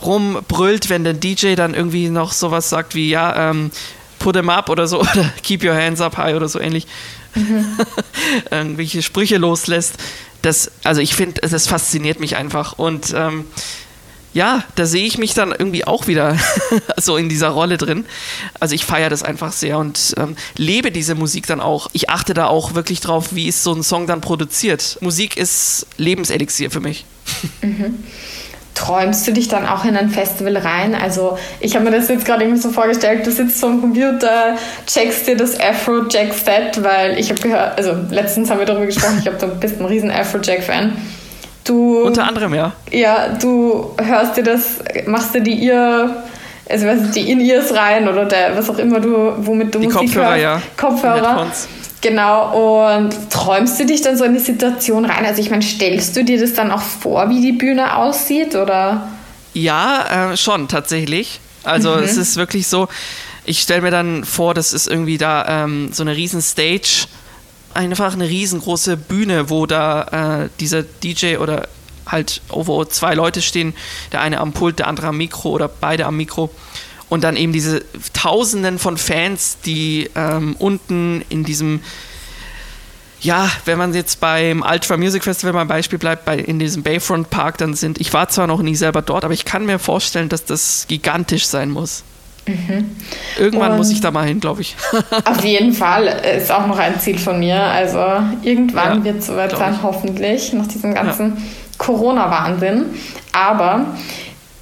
rumbrüllt, 0.03 0.91
wenn 0.91 1.05
der 1.05 1.15
DJ 1.15 1.55
dann 1.55 1.75
irgendwie 1.75 2.09
noch 2.09 2.33
sowas 2.33 2.69
sagt 2.69 2.95
wie, 2.95 3.09
ja, 3.11 3.51
ähm, 3.51 3.71
put 4.23 4.35
them 4.35 4.49
up 4.49 4.69
oder 4.69 4.87
so 4.87 5.01
oder 5.01 5.33
keep 5.43 5.65
your 5.65 5.75
hands 5.75 6.01
up 6.01 6.17
high 6.17 6.35
oder 6.35 6.49
so 6.49 6.61
ähnlich. 6.61 6.87
Mhm. 7.35 7.79
Irgendwelche 8.51 9.01
Sprüche 9.01 9.39
loslässt. 9.39 9.95
Das, 10.43 10.71
also 10.85 11.01
ich 11.01 11.15
finde, 11.15 11.41
das 11.41 11.67
fasziniert 11.67 12.21
mich 12.21 12.37
einfach. 12.37 12.79
Und 12.79 13.15
ähm, 13.17 13.47
ja, 14.35 14.65
da 14.75 14.85
sehe 14.85 15.07
ich 15.07 15.17
mich 15.17 15.33
dann 15.33 15.51
irgendwie 15.51 15.87
auch 15.87 16.09
wieder 16.09 16.37
so 16.99 17.17
in 17.17 17.31
dieser 17.31 17.49
Rolle 17.49 17.79
drin. 17.79 18.05
Also 18.61 18.75
ich 18.75 18.85
feiere 18.85 19.09
das 19.09 19.23
einfach 19.23 19.51
sehr 19.53 19.79
und 19.79 20.13
ähm, 20.19 20.37
lebe 20.59 20.93
diese 20.93 21.15
Musik 21.15 21.47
dann 21.47 21.63
auch. 21.63 21.89
Ich 21.95 22.11
achte 22.11 22.35
da 22.35 22.49
auch 22.49 22.75
wirklich 22.75 23.01
drauf, 23.01 23.29
wie 23.31 23.49
ist 23.49 23.63
so 23.63 23.73
ein 23.73 23.83
Song 23.83 24.07
dann 24.07 24.21
produziert. 24.21 24.99
Musik 25.01 25.39
ist 25.39 25.87
Lebenselixier 25.97 26.71
für 26.71 26.81
mich. 26.81 27.07
Mhm 27.63 28.05
träumst 28.75 29.27
du 29.27 29.33
dich 29.33 29.49
dann 29.49 29.67
auch 29.67 29.85
in 29.85 29.97
ein 29.97 30.09
Festival 30.09 30.57
rein? 30.57 30.95
Also 30.95 31.39
ich 31.61 31.75
habe 31.75 31.85
mir 31.85 31.91
das 31.91 32.09
jetzt 32.09 32.25
gerade 32.25 32.45
irgendwie 32.45 32.61
so 32.61 32.71
vorgestellt, 32.71 33.27
du 33.27 33.31
sitzt 33.31 33.61
vor 33.61 33.71
dem 33.71 33.81
Computer, 33.81 34.57
checkst 34.87 35.27
dir 35.27 35.37
das 35.37 35.59
Afrojack-Set, 35.61 36.83
weil 36.83 37.19
ich 37.19 37.31
habe 37.31 37.41
gehört, 37.41 37.77
also 37.79 37.95
letztens 38.11 38.51
haben 38.51 38.59
wir 38.59 38.67
darüber 38.67 38.87
gesprochen, 38.87 39.17
ich 39.19 39.25
glaube, 39.25 39.39
du 39.39 39.47
bist 39.49 39.79
ein 39.81 39.87
riesen 39.87 40.11
Afrojack-Fan. 40.11 40.97
Du, 41.65 42.01
Unter 42.01 42.25
anderem, 42.27 42.55
ja. 42.55 42.73
Ja, 42.91 43.29
du 43.41 43.95
hörst 44.03 44.37
dir 44.37 44.43
das, 44.43 44.79
machst 45.07 45.35
dir 45.35 45.43
die 45.43 45.65
Ear, 45.67 46.25
also 46.69 46.87
was 46.87 47.11
die 47.13 47.31
In-Ears 47.31 47.73
rein 47.75 48.09
oder 48.09 48.25
der, 48.25 48.57
was 48.57 48.69
auch 48.69 48.79
immer 48.79 48.99
du, 48.99 49.35
womit 49.39 49.75
du 49.75 49.79
die 49.79 49.87
Musik 49.87 50.01
Kopfhörer, 50.01 50.29
hörst. 50.31 50.43
ja. 50.43 50.63
Kopfhörer. 50.77 51.47
Genau, 52.03 52.97
und 52.99 53.31
träumst 53.31 53.79
du 53.79 53.87
dich 53.87 54.03
dann 54.03 54.19
so 54.19 54.25
in 54.25 54.35
die 54.35 54.41
Situation 54.41 55.05
rein? 55.05 55.25
Also 55.25 55.41
ich 55.41 55.51
meine, 55.51 55.63
stellst 55.63 56.17
du 56.17 56.25
dir 56.25 56.39
das 56.39 56.53
dann 56.53 56.73
auch 56.73 56.83
vor, 56.83 57.31
wie 57.31 57.41
die 57.41 57.53
Bühne 57.53 57.97
aussieht, 57.97 58.57
oder? 58.57 59.09
Ja, 59.55 60.33
äh, 60.33 60.37
schon, 60.37 60.67
tatsächlich. 60.67 61.41
Also 61.63 61.95
mhm. 61.95 62.03
es 62.03 62.17
ist 62.17 62.37
wirklich 62.37 62.67
so, 62.67 62.89
ich 63.45 63.61
stelle 63.61 63.83
mir 63.83 63.93
dann 63.93 64.25
vor, 64.25 64.53
das 64.53 64.73
ist 64.73 64.89
irgendwie 64.89 65.17
da 65.17 65.65
ähm, 65.65 65.91
so 65.93 66.03
eine 66.03 66.17
riesen 66.17 66.43
Stage, 66.43 67.07
einfach 67.73 68.15
eine 68.15 68.29
riesengroße 68.29 68.97
Bühne, 68.97 69.49
wo 69.49 69.67
da 69.67 70.43
äh, 70.43 70.49
dieser 70.59 70.83
DJ 70.83 71.37
oder 71.37 71.69
halt, 72.05 72.43
wo 72.49 72.85
zwei 72.85 73.15
Leute 73.15 73.43
stehen, 73.43 73.75
der 74.11 74.23
eine 74.23 74.41
am 74.41 74.53
Pult, 74.53 74.81
der 74.81 74.89
andere 74.89 75.07
am 75.07 75.19
Mikro 75.19 75.51
oder 75.51 75.69
beide 75.69 76.07
am 76.07 76.17
Mikro 76.17 76.51
und 77.13 77.25
dann 77.25 77.37
eben 77.37 77.53
diese 77.53 77.85
Tausenden 78.15 78.79
von 78.79 78.97
Fans, 78.97 79.59
die 79.67 80.09
ähm, 80.17 80.57
unten 80.59 81.23
in 81.29 81.45
diesem, 81.45 81.81
ja, 83.21 83.51
wenn 83.67 83.77
man 83.77 83.93
jetzt 83.93 84.19
beim 84.19 84.63
Ultra 84.63 84.97
Music 84.97 85.23
Festival 85.23 85.53
mal 85.53 85.67
Beispiel 85.67 85.99
bleibt, 85.99 86.25
bei, 86.25 86.39
in 86.39 86.59
diesem 86.59 86.83
Bayfront 86.83 87.29
Park 87.29 87.59
dann 87.59 87.75
sind. 87.75 88.01
Ich 88.01 88.15
war 88.15 88.31
zwar 88.31 88.47
noch 88.47 88.63
nie 88.63 88.77
selber 88.77 89.03
dort, 89.03 89.27
aber 89.27 89.35
ich 89.35 89.45
kann 89.45 89.67
mir 89.67 89.79
vorstellen, 89.79 90.31
dass 90.31 90.47
das 90.47 90.87
gigantisch 90.89 91.45
sein 91.45 91.71
muss. 91.71 92.03
Mhm. 92.47 92.97
Irgendwann 93.39 93.73
und 93.73 93.77
muss 93.77 93.91
ich 93.91 94.01
da 94.01 94.11
mal 94.11 94.27
hin, 94.27 94.41
glaube 94.41 94.63
ich. 94.63 94.75
Auf 95.27 95.45
jeden 95.45 95.75
Fall 95.75 96.07
ist 96.35 96.51
auch 96.51 96.67
noch 96.67 96.79
ein 96.79 96.99
Ziel 96.99 97.19
von 97.19 97.39
mir. 97.39 97.61
Also 97.61 97.99
irgendwann 98.41 99.01
ja, 99.01 99.05
wird 99.05 99.19
es 99.19 99.27
soweit 99.27 99.55
sein, 99.55 99.75
ich. 99.75 99.83
hoffentlich, 99.83 100.55
nach 100.55 100.67
diesem 100.67 100.95
ganzen 100.95 101.37
ja. 101.37 101.43
Corona-Wahnsinn. 101.77 102.87
Aber 103.35 103.85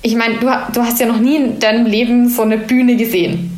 ich 0.03 0.15
meine, 0.17 0.39
du, 0.39 0.47
du 0.73 0.83
hast 0.83 0.99
ja 1.01 1.07
noch 1.07 1.19
nie 1.19 1.37
in 1.37 1.61
deinem 1.61 1.87
Leben 1.87 2.29
so 2.29 2.43
eine 2.43 2.59
Bühne 2.59 2.97
gesehen. 2.97 3.57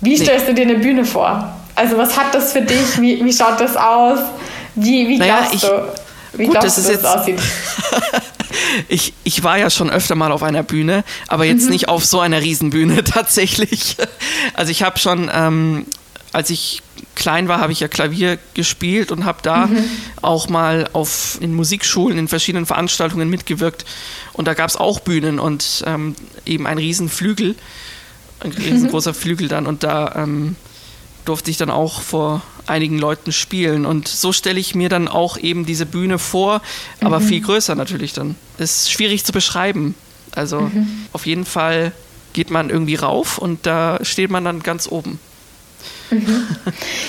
Wie 0.00 0.16
stellst 0.16 0.48
nee. 0.48 0.54
du 0.54 0.64
dir 0.64 0.70
eine 0.70 0.78
Bühne 0.78 1.04
vor? 1.04 1.56
Also 1.74 1.96
was 1.96 2.16
hat 2.16 2.34
das 2.34 2.52
für 2.52 2.62
dich? 2.62 3.00
Wie, 3.00 3.24
wie 3.24 3.32
schaut 3.32 3.60
das 3.60 3.76
aus? 3.76 4.18
Wie, 4.74 5.08
wie 5.08 5.18
naja, 5.18 5.38
glaubst 5.38 5.54
ich, 5.54 5.60
du, 5.60 5.92
wie 6.34 6.44
gut, 6.46 6.52
glaubst 6.52 6.78
das 6.78 6.86
du, 6.86 6.92
dass 6.92 7.00
es 7.00 7.04
aussieht? 7.04 7.40
ich, 8.88 9.14
ich 9.24 9.44
war 9.44 9.58
ja 9.58 9.70
schon 9.70 9.90
öfter 9.90 10.14
mal 10.14 10.32
auf 10.32 10.42
einer 10.42 10.62
Bühne, 10.62 11.04
aber 11.28 11.44
jetzt 11.44 11.64
mhm. 11.64 11.70
nicht 11.70 11.88
auf 11.88 12.04
so 12.04 12.20
einer 12.20 12.40
Riesenbühne 12.40 13.04
tatsächlich. 13.04 13.96
Also 14.54 14.70
ich 14.70 14.82
habe 14.82 14.98
schon, 14.98 15.30
ähm, 15.32 15.86
als 16.32 16.50
ich 16.50 16.82
klein 17.14 17.46
war, 17.48 17.60
habe 17.60 17.72
ich 17.72 17.80
ja 17.80 17.88
Klavier 17.88 18.38
gespielt 18.54 19.12
und 19.12 19.24
habe 19.24 19.40
da 19.42 19.66
mhm. 19.66 19.84
auch 20.22 20.48
mal 20.48 20.88
auf, 20.92 21.38
in 21.40 21.54
Musikschulen, 21.54 22.18
in 22.18 22.28
verschiedenen 22.28 22.66
Veranstaltungen 22.66 23.28
mitgewirkt. 23.28 23.84
Und 24.32 24.48
da 24.48 24.54
gab 24.54 24.70
es 24.70 24.76
auch 24.76 25.00
Bühnen 25.00 25.38
und 25.38 25.84
ähm, 25.86 26.16
eben 26.46 26.66
ein 26.66 26.78
Riesenflügel, 26.78 27.54
ein 28.40 28.50
mhm. 28.50 28.56
riesengroßer 28.56 29.10
mhm. 29.10 29.16
Flügel 29.16 29.48
dann. 29.48 29.66
Und 29.66 29.82
da 29.82 30.14
ähm, 30.16 30.56
durfte 31.26 31.50
ich 31.50 31.58
dann 31.58 31.70
auch 31.70 32.00
vor 32.00 32.42
einigen 32.66 32.98
Leuten 32.98 33.32
spielen. 33.32 33.84
Und 33.84 34.08
so 34.08 34.32
stelle 34.32 34.58
ich 34.58 34.74
mir 34.74 34.88
dann 34.88 35.08
auch 35.08 35.36
eben 35.36 35.66
diese 35.66 35.84
Bühne 35.84 36.18
vor, 36.18 36.62
aber 37.00 37.20
mhm. 37.20 37.24
viel 37.24 37.40
größer 37.42 37.74
natürlich 37.74 38.14
dann. 38.14 38.36
Ist 38.56 38.90
schwierig 38.90 39.24
zu 39.24 39.32
beschreiben. 39.32 39.94
Also 40.34 40.62
mhm. 40.62 41.06
auf 41.12 41.26
jeden 41.26 41.44
Fall 41.44 41.92
geht 42.32 42.50
man 42.50 42.70
irgendwie 42.70 42.94
rauf 42.94 43.36
und 43.36 43.66
da 43.66 43.98
steht 44.02 44.30
man 44.30 44.44
dann 44.44 44.62
ganz 44.62 44.88
oben. 44.90 45.18
Mhm. 46.12 46.44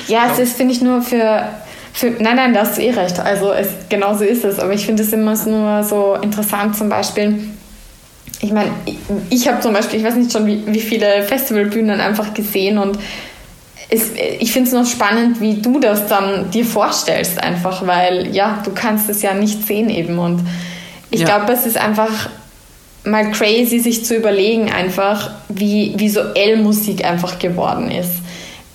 Ja, 0.08 0.30
es 0.32 0.39
ist, 0.39 0.58
finde 0.58 0.74
ich, 0.74 0.82
nur 0.82 1.02
für, 1.02 1.48
für. 1.94 2.12
Nein, 2.12 2.36
nein, 2.36 2.54
da 2.54 2.62
hast 2.62 2.78
du 2.78 2.82
eh 2.82 2.92
recht. 2.92 3.20
Also, 3.20 3.52
es, 3.52 3.70
genau 3.89 4.16
so 4.16 4.24
ist 4.24 4.44
es. 4.44 4.60
Aber 4.60 4.74
ich 4.74 4.86
finde 4.86 5.04
es 5.04 5.13
immer 5.13 5.36
nur 5.46 5.84
so 5.84 6.16
interessant, 6.22 6.76
zum 6.76 6.89
Beispiel. 6.89 7.50
Ich 8.42 8.52
meine, 8.52 8.72
ich, 8.86 8.98
ich 9.30 9.48
habe 9.48 9.62
zum 9.62 9.74
Beispiel, 9.74 10.00
ich 10.00 10.06
weiß 10.06 10.16
nicht 10.16 10.32
schon, 10.32 10.46
wie, 10.46 10.63
wie 10.66 10.82
viele 10.82 11.24
Festivalbühnen 11.24 12.00
einfach 12.02 12.34
gesehen 12.34 12.78
und 12.78 12.98
es, 13.89 14.12
ich 14.39 14.52
finde 14.52 14.68
es 14.68 14.74
noch 14.74 14.86
spannend, 14.86 15.39
wie 15.39 15.62
du 15.62 15.80
das 15.80 16.08
dann 16.08 16.50
dir 16.52 16.66
vorstellst, 16.66 17.42
einfach, 17.42 17.86
weil 17.86 18.34
ja, 18.36 18.62
du 18.66 18.72
kannst 18.72 19.10
es 19.10 19.22
ja 19.22 19.34
nicht 19.34 19.66
sehen 19.66 19.89
eben. 19.89 20.18
Und 20.18 20.42
ich 21.12 21.22
ja. 21.22 21.26
glaube, 21.26 21.54
es 21.54 21.66
ist 21.66 21.78
einfach 21.78 22.30
mal 23.06 23.32
crazy, 23.32 23.80
sich 23.80 24.04
zu 24.04 24.16
überlegen, 24.16 24.72
einfach, 24.72 25.32
wie 25.48 25.94
visuell 25.96 26.58
Musik 26.58 27.06
einfach 27.06 27.39
geworden 27.39 27.92
ist 27.92 28.23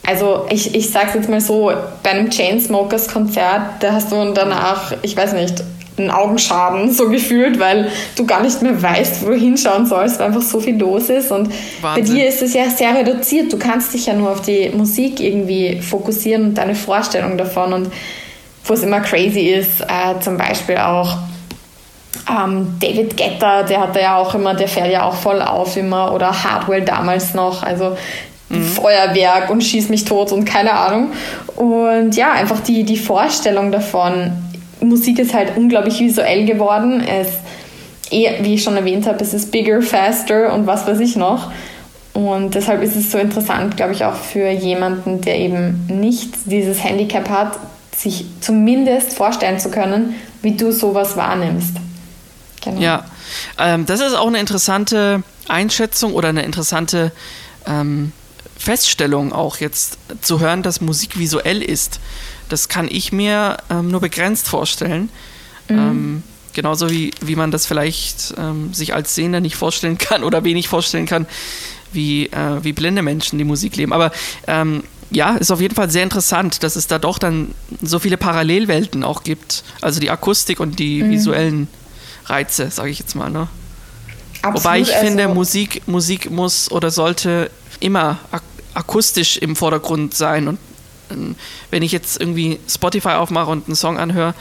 also 0.08 0.46
ich, 0.48 0.74
ich 0.74 0.90
sag's 0.90 1.12
jetzt 1.12 1.28
mal 1.28 1.40
so, 1.40 1.70
bei 2.02 2.10
einem 2.10 2.30
Chainsmokers-Konzert, 2.30 3.60
da 3.80 3.92
hast 3.92 4.10
du 4.10 4.32
danach, 4.32 4.94
ich 5.02 5.14
weiß 5.14 5.34
nicht, 5.34 5.62
einen 5.98 6.10
Augenschaden 6.10 6.90
so 6.90 7.10
gefühlt, 7.10 7.60
weil 7.60 7.90
du 8.16 8.24
gar 8.24 8.42
nicht 8.42 8.62
mehr 8.62 8.80
weißt, 8.80 9.22
wo 9.22 9.30
du 9.30 9.36
hinschauen 9.36 9.84
sollst, 9.84 10.18
weil 10.18 10.28
einfach 10.28 10.40
so 10.40 10.60
viel 10.60 10.78
los 10.78 11.10
ist. 11.10 11.30
Und 11.30 11.50
Wahnsinn. 11.82 12.04
bei 12.04 12.10
dir 12.10 12.26
ist 12.26 12.40
es 12.40 12.54
ja 12.54 12.70
sehr 12.70 12.94
reduziert. 12.94 13.52
Du 13.52 13.58
kannst 13.58 13.92
dich 13.92 14.06
ja 14.06 14.14
nur 14.14 14.30
auf 14.30 14.40
die 14.40 14.70
Musik 14.70 15.20
irgendwie 15.20 15.82
fokussieren 15.82 16.44
und 16.44 16.54
deine 16.54 16.74
Vorstellung 16.74 17.36
davon. 17.36 17.74
Und 17.74 17.92
wo 18.64 18.72
es 18.72 18.82
immer 18.82 19.00
crazy 19.00 19.40
ist, 19.40 19.82
äh, 19.82 20.18
zum 20.20 20.38
Beispiel 20.38 20.78
auch 20.78 21.18
ähm, 22.30 22.76
David 22.80 23.14
Getter, 23.16 23.64
der 23.64 23.80
hat 23.80 23.96
ja 23.96 24.16
auch 24.16 24.34
immer, 24.34 24.54
der 24.54 24.68
fährt 24.68 24.90
ja 24.90 25.04
auch 25.04 25.14
voll 25.14 25.42
auf 25.42 25.76
immer, 25.76 26.14
oder 26.14 26.44
Hardwell 26.44 26.82
damals 26.82 27.34
noch. 27.34 27.62
Also 27.62 27.96
mhm. 28.48 28.62
Feuerwerk 28.62 29.50
und 29.50 29.62
schieß 29.62 29.88
mich 29.88 30.04
tot 30.04 30.32
und 30.32 30.44
keine 30.44 30.72
Ahnung. 30.72 31.12
Und 31.56 32.16
ja, 32.16 32.32
einfach 32.32 32.60
die, 32.60 32.84
die 32.84 32.96
Vorstellung 32.96 33.72
davon, 33.72 34.32
Musik 34.80 35.18
ist 35.18 35.34
halt 35.34 35.56
unglaublich 35.56 36.00
visuell 36.00 36.44
geworden. 36.44 37.00
Es, 37.00 37.28
eh, 38.10 38.42
wie 38.42 38.54
ich 38.54 38.62
schon 38.62 38.76
erwähnt 38.76 39.06
habe, 39.06 39.22
es 39.22 39.34
ist 39.34 39.50
bigger, 39.50 39.82
faster 39.82 40.52
und 40.52 40.66
was 40.66 40.86
weiß 40.86 41.00
ich 41.00 41.16
noch. 41.16 41.50
Und 42.14 42.54
deshalb 42.54 42.82
ist 42.82 42.96
es 42.96 43.12
so 43.12 43.18
interessant, 43.18 43.76
glaube 43.76 43.92
ich, 43.92 44.04
auch 44.04 44.16
für 44.16 44.48
jemanden, 44.50 45.20
der 45.20 45.38
eben 45.38 45.86
nicht 45.88 46.30
dieses 46.46 46.82
Handicap 46.82 47.28
hat, 47.28 47.58
sich 47.94 48.24
zumindest 48.40 49.14
vorstellen 49.14 49.58
zu 49.58 49.70
können, 49.70 50.14
wie 50.42 50.56
du 50.56 50.72
sowas 50.72 51.16
wahrnimmst. 51.16 51.76
Genau. 52.64 52.80
Ja, 52.80 53.04
ähm, 53.58 53.86
das 53.86 54.00
ist 54.00 54.14
auch 54.14 54.26
eine 54.26 54.38
interessante 54.38 55.22
Einschätzung 55.48 56.14
oder 56.14 56.28
eine 56.28 56.42
interessante 56.42 57.12
ähm, 57.66 58.12
Feststellung 58.58 59.32
auch 59.32 59.58
jetzt 59.58 59.98
zu 60.20 60.40
hören, 60.40 60.62
dass 60.62 60.80
Musik 60.80 61.18
visuell 61.18 61.62
ist, 61.62 62.00
das 62.48 62.68
kann 62.68 62.88
ich 62.90 63.12
mir 63.12 63.58
ähm, 63.70 63.90
nur 63.90 64.00
begrenzt 64.00 64.48
vorstellen. 64.48 65.08
Mhm. 65.68 65.78
Ähm, 65.78 66.22
Genauso 66.58 66.90
wie, 66.90 67.12
wie 67.20 67.36
man 67.36 67.52
das 67.52 67.66
vielleicht 67.66 68.34
ähm, 68.36 68.74
sich 68.74 68.92
als 68.92 69.14
Sehender 69.14 69.40
nicht 69.40 69.54
vorstellen 69.54 69.96
kann 69.98 70.24
oder 70.24 70.42
wenig 70.42 70.66
vorstellen 70.66 71.06
kann, 71.06 71.24
wie, 71.92 72.26
äh, 72.26 72.64
wie 72.64 72.72
blinde 72.72 73.02
Menschen 73.02 73.38
die 73.38 73.44
Musik 73.44 73.76
leben. 73.76 73.92
Aber 73.92 74.10
ähm, 74.48 74.82
ja, 75.12 75.36
ist 75.36 75.52
auf 75.52 75.60
jeden 75.60 75.76
Fall 75.76 75.88
sehr 75.88 76.02
interessant, 76.02 76.64
dass 76.64 76.74
es 76.74 76.88
da 76.88 76.98
doch 76.98 77.18
dann 77.18 77.54
so 77.80 78.00
viele 78.00 78.16
Parallelwelten 78.16 79.04
auch 79.04 79.22
gibt. 79.22 79.62
Also 79.80 80.00
die 80.00 80.10
Akustik 80.10 80.58
und 80.58 80.80
die 80.80 81.04
mhm. 81.04 81.10
visuellen 81.10 81.68
Reize, 82.26 82.72
sage 82.72 82.90
ich 82.90 82.98
jetzt 82.98 83.14
mal. 83.14 83.30
Ne? 83.30 83.46
Absolut, 84.42 84.64
Wobei 84.64 84.80
ich 84.80 84.92
also 84.92 85.06
finde, 85.06 85.28
Musik, 85.28 85.82
Musik 85.86 86.28
muss 86.28 86.72
oder 86.72 86.90
sollte 86.90 87.52
immer 87.80 88.18
ak 88.30 88.42
akustisch 88.74 89.38
im 89.38 89.56
Vordergrund 89.56 90.14
sein. 90.14 90.46
Und 90.46 90.58
ähm, 91.10 91.34
wenn 91.70 91.82
ich 91.82 91.90
jetzt 91.90 92.20
irgendwie 92.20 92.60
Spotify 92.68 93.10
aufmache 93.10 93.50
und 93.50 93.66
einen 93.66 93.74
Song 93.74 93.98
anhöre, 93.98 94.34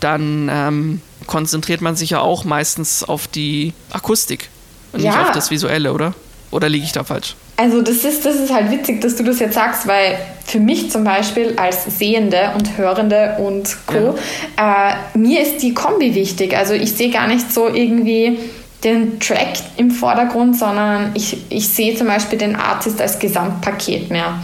dann 0.00 0.50
ähm, 0.52 1.00
konzentriert 1.26 1.80
man 1.80 1.96
sich 1.96 2.10
ja 2.10 2.20
auch 2.20 2.44
meistens 2.44 3.02
auf 3.02 3.28
die 3.28 3.72
Akustik 3.90 4.50
und 4.92 5.00
ja. 5.00 5.10
nicht 5.10 5.20
auf 5.20 5.32
das 5.32 5.50
Visuelle, 5.50 5.92
oder? 5.92 6.14
Oder 6.50 6.68
liege 6.68 6.84
ich 6.84 6.92
da 6.92 7.02
falsch? 7.02 7.34
Also 7.56 7.80
das 7.80 8.04
ist, 8.04 8.24
das 8.26 8.36
ist 8.36 8.52
halt 8.52 8.70
witzig, 8.70 9.00
dass 9.00 9.16
du 9.16 9.24
das 9.24 9.38
jetzt 9.38 9.54
sagst, 9.54 9.86
weil 9.86 10.18
für 10.44 10.58
mich 10.58 10.90
zum 10.90 11.04
Beispiel 11.04 11.54
als 11.56 11.98
Sehende 11.98 12.52
und 12.56 12.76
Hörende 12.76 13.36
und 13.38 13.76
Co. 13.86 14.18
Ja. 14.58 14.90
Äh, 15.14 15.18
mir 15.18 15.40
ist 15.42 15.62
die 15.62 15.72
Kombi 15.72 16.14
wichtig. 16.14 16.56
Also 16.56 16.74
ich 16.74 16.92
sehe 16.92 17.10
gar 17.10 17.28
nicht 17.28 17.52
so 17.52 17.68
irgendwie 17.68 18.38
den 18.84 19.20
Track 19.20 19.54
im 19.76 19.90
Vordergrund, 19.90 20.58
sondern 20.58 21.12
ich, 21.14 21.38
ich 21.48 21.68
sehe 21.68 21.94
zum 21.94 22.08
Beispiel 22.08 22.38
den 22.38 22.56
Artist 22.56 23.00
als 23.00 23.18
Gesamtpaket 23.18 24.10
mehr. 24.10 24.34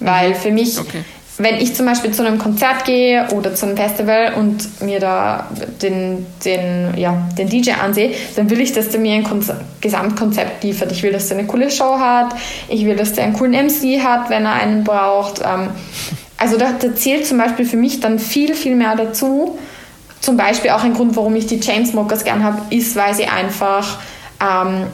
Weil 0.00 0.34
für 0.34 0.50
mich, 0.50 0.78
okay. 0.78 1.02
wenn 1.38 1.56
ich 1.56 1.74
zum 1.74 1.86
Beispiel 1.86 2.10
zu 2.10 2.24
einem 2.24 2.38
Konzert 2.38 2.84
gehe 2.84 3.26
oder 3.34 3.54
zu 3.54 3.66
einem 3.66 3.76
Festival 3.76 4.34
und 4.34 4.82
mir 4.82 5.00
da 5.00 5.48
den, 5.80 6.26
den, 6.44 6.96
ja, 6.98 7.26
den 7.38 7.48
DJ 7.48 7.72
ansehe, 7.72 8.12
dann 8.36 8.50
will 8.50 8.60
ich, 8.60 8.72
dass 8.72 8.90
der 8.90 9.00
mir 9.00 9.14
ein 9.14 9.24
Konz 9.24 9.50
Gesamtkonzept 9.80 10.62
liefert. 10.62 10.92
Ich 10.92 11.02
will, 11.02 11.12
dass 11.12 11.28
der 11.28 11.38
eine 11.38 11.46
coole 11.46 11.70
Show 11.70 11.98
hat, 11.98 12.34
ich 12.68 12.84
will, 12.84 12.96
dass 12.96 13.14
der 13.14 13.24
einen 13.24 13.32
coolen 13.32 13.52
MC 13.52 14.02
hat, 14.02 14.28
wenn 14.28 14.44
er 14.44 14.54
einen 14.54 14.84
braucht. 14.84 15.40
Ähm, 15.40 15.70
also 16.36 16.58
da, 16.58 16.72
da 16.78 16.94
zählt 16.94 17.26
zum 17.26 17.38
Beispiel 17.38 17.64
für 17.64 17.78
mich 17.78 18.00
dann 18.00 18.18
viel, 18.18 18.54
viel 18.54 18.74
mehr 18.74 18.94
dazu, 18.94 19.58
zum 20.26 20.36
Beispiel 20.36 20.72
auch 20.72 20.82
ein 20.82 20.92
Grund, 20.92 21.16
warum 21.16 21.36
ich 21.36 21.46
die 21.46 21.60
Chainsmokers 21.60 22.24
gern 22.24 22.42
habe, 22.42 22.60
ist, 22.74 22.96
weil 22.96 23.14
sie 23.14 23.26
einfach, 23.26 24.00
ähm, 24.40 24.88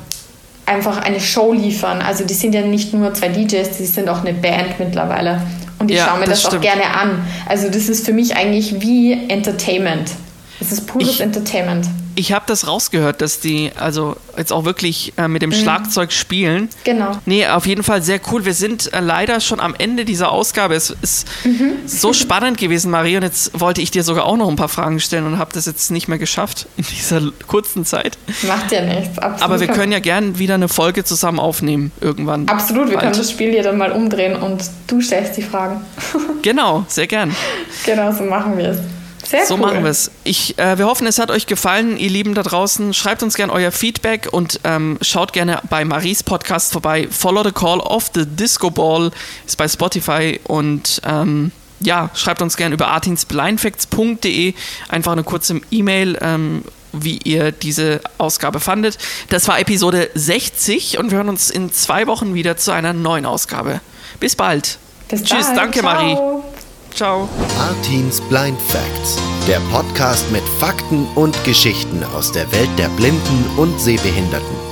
einfach 0.66 1.02
eine 1.02 1.20
Show 1.20 1.54
liefern. 1.54 2.02
Also 2.02 2.24
die 2.24 2.34
sind 2.34 2.54
ja 2.54 2.60
nicht 2.60 2.92
nur 2.92 3.12
zwei 3.14 3.28
DJs, 3.28 3.78
die 3.78 3.86
sind 3.86 4.08
auch 4.10 4.20
eine 4.20 4.34
Band 4.34 4.78
mittlerweile. 4.78 5.40
Und 5.78 5.90
ich 5.90 5.96
ja, 5.96 6.06
schaue 6.06 6.20
mir 6.20 6.26
das, 6.26 6.42
das 6.42 6.54
auch 6.54 6.60
gerne 6.60 6.84
an. 6.94 7.24
Also 7.48 7.68
das 7.68 7.88
ist 7.88 8.04
für 8.04 8.12
mich 8.12 8.36
eigentlich 8.36 8.80
wie 8.82 9.12
Entertainment. 9.28 10.10
Es 10.60 10.72
ist 10.72 10.86
pures 10.86 11.08
ich, 11.08 11.20
Entertainment. 11.20 11.88
Ich 12.14 12.32
habe 12.32 12.44
das 12.46 12.66
rausgehört, 12.66 13.22
dass 13.22 13.40
die 13.40 13.70
also 13.78 14.16
jetzt 14.36 14.52
auch 14.52 14.64
wirklich 14.64 15.14
äh, 15.16 15.28
mit 15.28 15.40
dem 15.42 15.50
mhm. 15.50 15.54
Schlagzeug 15.54 16.12
spielen. 16.12 16.68
Genau. 16.84 17.12
Nee, 17.24 17.46
auf 17.46 17.66
jeden 17.66 17.82
Fall 17.82 18.02
sehr 18.02 18.20
cool. 18.30 18.44
Wir 18.44 18.52
sind 18.54 18.92
äh, 18.92 19.00
leider 19.00 19.40
schon 19.40 19.60
am 19.60 19.74
Ende 19.76 20.04
dieser 20.04 20.30
Ausgabe. 20.30 20.74
Es 20.74 20.90
ist 20.90 21.26
mhm. 21.44 21.78
so 21.86 22.12
spannend 22.12 22.58
gewesen, 22.58 22.90
Marie. 22.90 23.16
Und 23.16 23.22
jetzt 23.22 23.58
wollte 23.58 23.80
ich 23.80 23.90
dir 23.90 24.02
sogar 24.02 24.26
auch 24.26 24.36
noch 24.36 24.48
ein 24.48 24.56
paar 24.56 24.68
Fragen 24.68 25.00
stellen 25.00 25.26
und 25.26 25.38
habe 25.38 25.52
das 25.54 25.66
jetzt 25.66 25.90
nicht 25.90 26.06
mehr 26.06 26.18
geschafft 26.18 26.66
in 26.76 26.84
dieser 26.84 27.22
kurzen 27.46 27.86
Zeit. 27.86 28.18
Macht 28.46 28.72
ja 28.72 28.82
nichts. 28.82 29.18
Absolut. 29.18 29.42
Aber 29.42 29.60
wir 29.60 29.68
können 29.68 29.92
ja 29.92 30.00
gern 30.00 30.38
wieder 30.38 30.54
eine 30.54 30.68
Folge 30.68 31.04
zusammen 31.04 31.38
aufnehmen 31.38 31.92
irgendwann. 32.00 32.48
Absolut, 32.48 32.88
wir 32.88 32.96
bald. 32.96 33.04
können 33.04 33.16
das 33.16 33.30
Spiel 33.30 33.50
hier 33.50 33.62
dann 33.62 33.78
mal 33.78 33.92
umdrehen 33.92 34.36
und 34.36 34.62
du 34.86 35.00
stellst 35.00 35.36
die 35.36 35.42
Fragen. 35.42 35.80
genau, 36.42 36.84
sehr 36.88 37.06
gern. 37.06 37.34
Genau, 37.84 38.12
so 38.12 38.24
machen 38.24 38.58
wir 38.58 38.70
es. 38.70 38.78
Sehr 39.32 39.46
so 39.46 39.54
cool. 39.54 39.60
machen 39.60 39.82
wir 39.82 39.90
es. 39.90 40.10
äh, 40.58 40.76
wir 40.76 40.86
hoffen, 40.86 41.06
es 41.06 41.18
hat 41.18 41.30
euch 41.30 41.46
gefallen, 41.46 41.96
ihr 41.96 42.10
Lieben 42.10 42.34
da 42.34 42.42
draußen. 42.42 42.92
Schreibt 42.92 43.22
uns 43.22 43.34
gerne 43.34 43.50
euer 43.52 43.72
Feedback 43.72 44.28
und 44.30 44.60
ähm, 44.64 44.98
schaut 45.00 45.32
gerne 45.32 45.60
bei 45.70 45.86
Maries 45.86 46.22
Podcast 46.22 46.70
vorbei. 46.72 47.08
Follow 47.10 47.42
the 47.42 47.52
Call 47.52 47.80
of 47.80 48.10
the 48.14 48.26
Disco 48.26 48.70
Ball 48.70 49.10
ist 49.46 49.56
bei 49.56 49.66
Spotify 49.66 50.38
und 50.44 51.00
ähm, 51.06 51.50
ja, 51.80 52.10
schreibt 52.14 52.42
uns 52.42 52.58
gerne 52.58 52.74
über 52.74 52.88
artinsblindfacts.de 52.88 54.52
einfach 54.90 55.12
eine 55.12 55.24
kurze 55.24 55.62
E-Mail. 55.70 56.18
Ähm, 56.20 56.62
wie 56.94 57.16
ihr 57.24 57.52
diese 57.52 58.02
Ausgabe 58.18 58.60
fandet. 58.60 58.98
Das 59.30 59.48
war 59.48 59.58
Episode 59.58 60.10
60 60.14 60.98
und 60.98 61.10
wir 61.10 61.16
hören 61.16 61.30
uns 61.30 61.48
in 61.48 61.72
zwei 61.72 62.06
Wochen 62.06 62.34
wieder 62.34 62.58
zu 62.58 62.70
einer 62.70 62.92
neuen 62.92 63.24
Ausgabe. 63.24 63.80
Bis 64.20 64.36
bald. 64.36 64.76
Bis 65.08 65.22
Tschüss, 65.22 65.46
bald. 65.46 65.56
danke 65.56 65.78
Ciao. 65.80 65.90
Marie. 65.94 66.42
Ciao. 66.94 67.28
Artins 67.58 68.20
Blind 68.22 68.60
Facts, 68.60 69.18
der 69.48 69.60
Podcast 69.70 70.30
mit 70.30 70.42
Fakten 70.58 71.06
und 71.14 71.36
Geschichten 71.44 72.04
aus 72.04 72.32
der 72.32 72.50
Welt 72.52 72.70
der 72.78 72.88
Blinden 72.90 73.44
und 73.56 73.80
Sehbehinderten. 73.80 74.71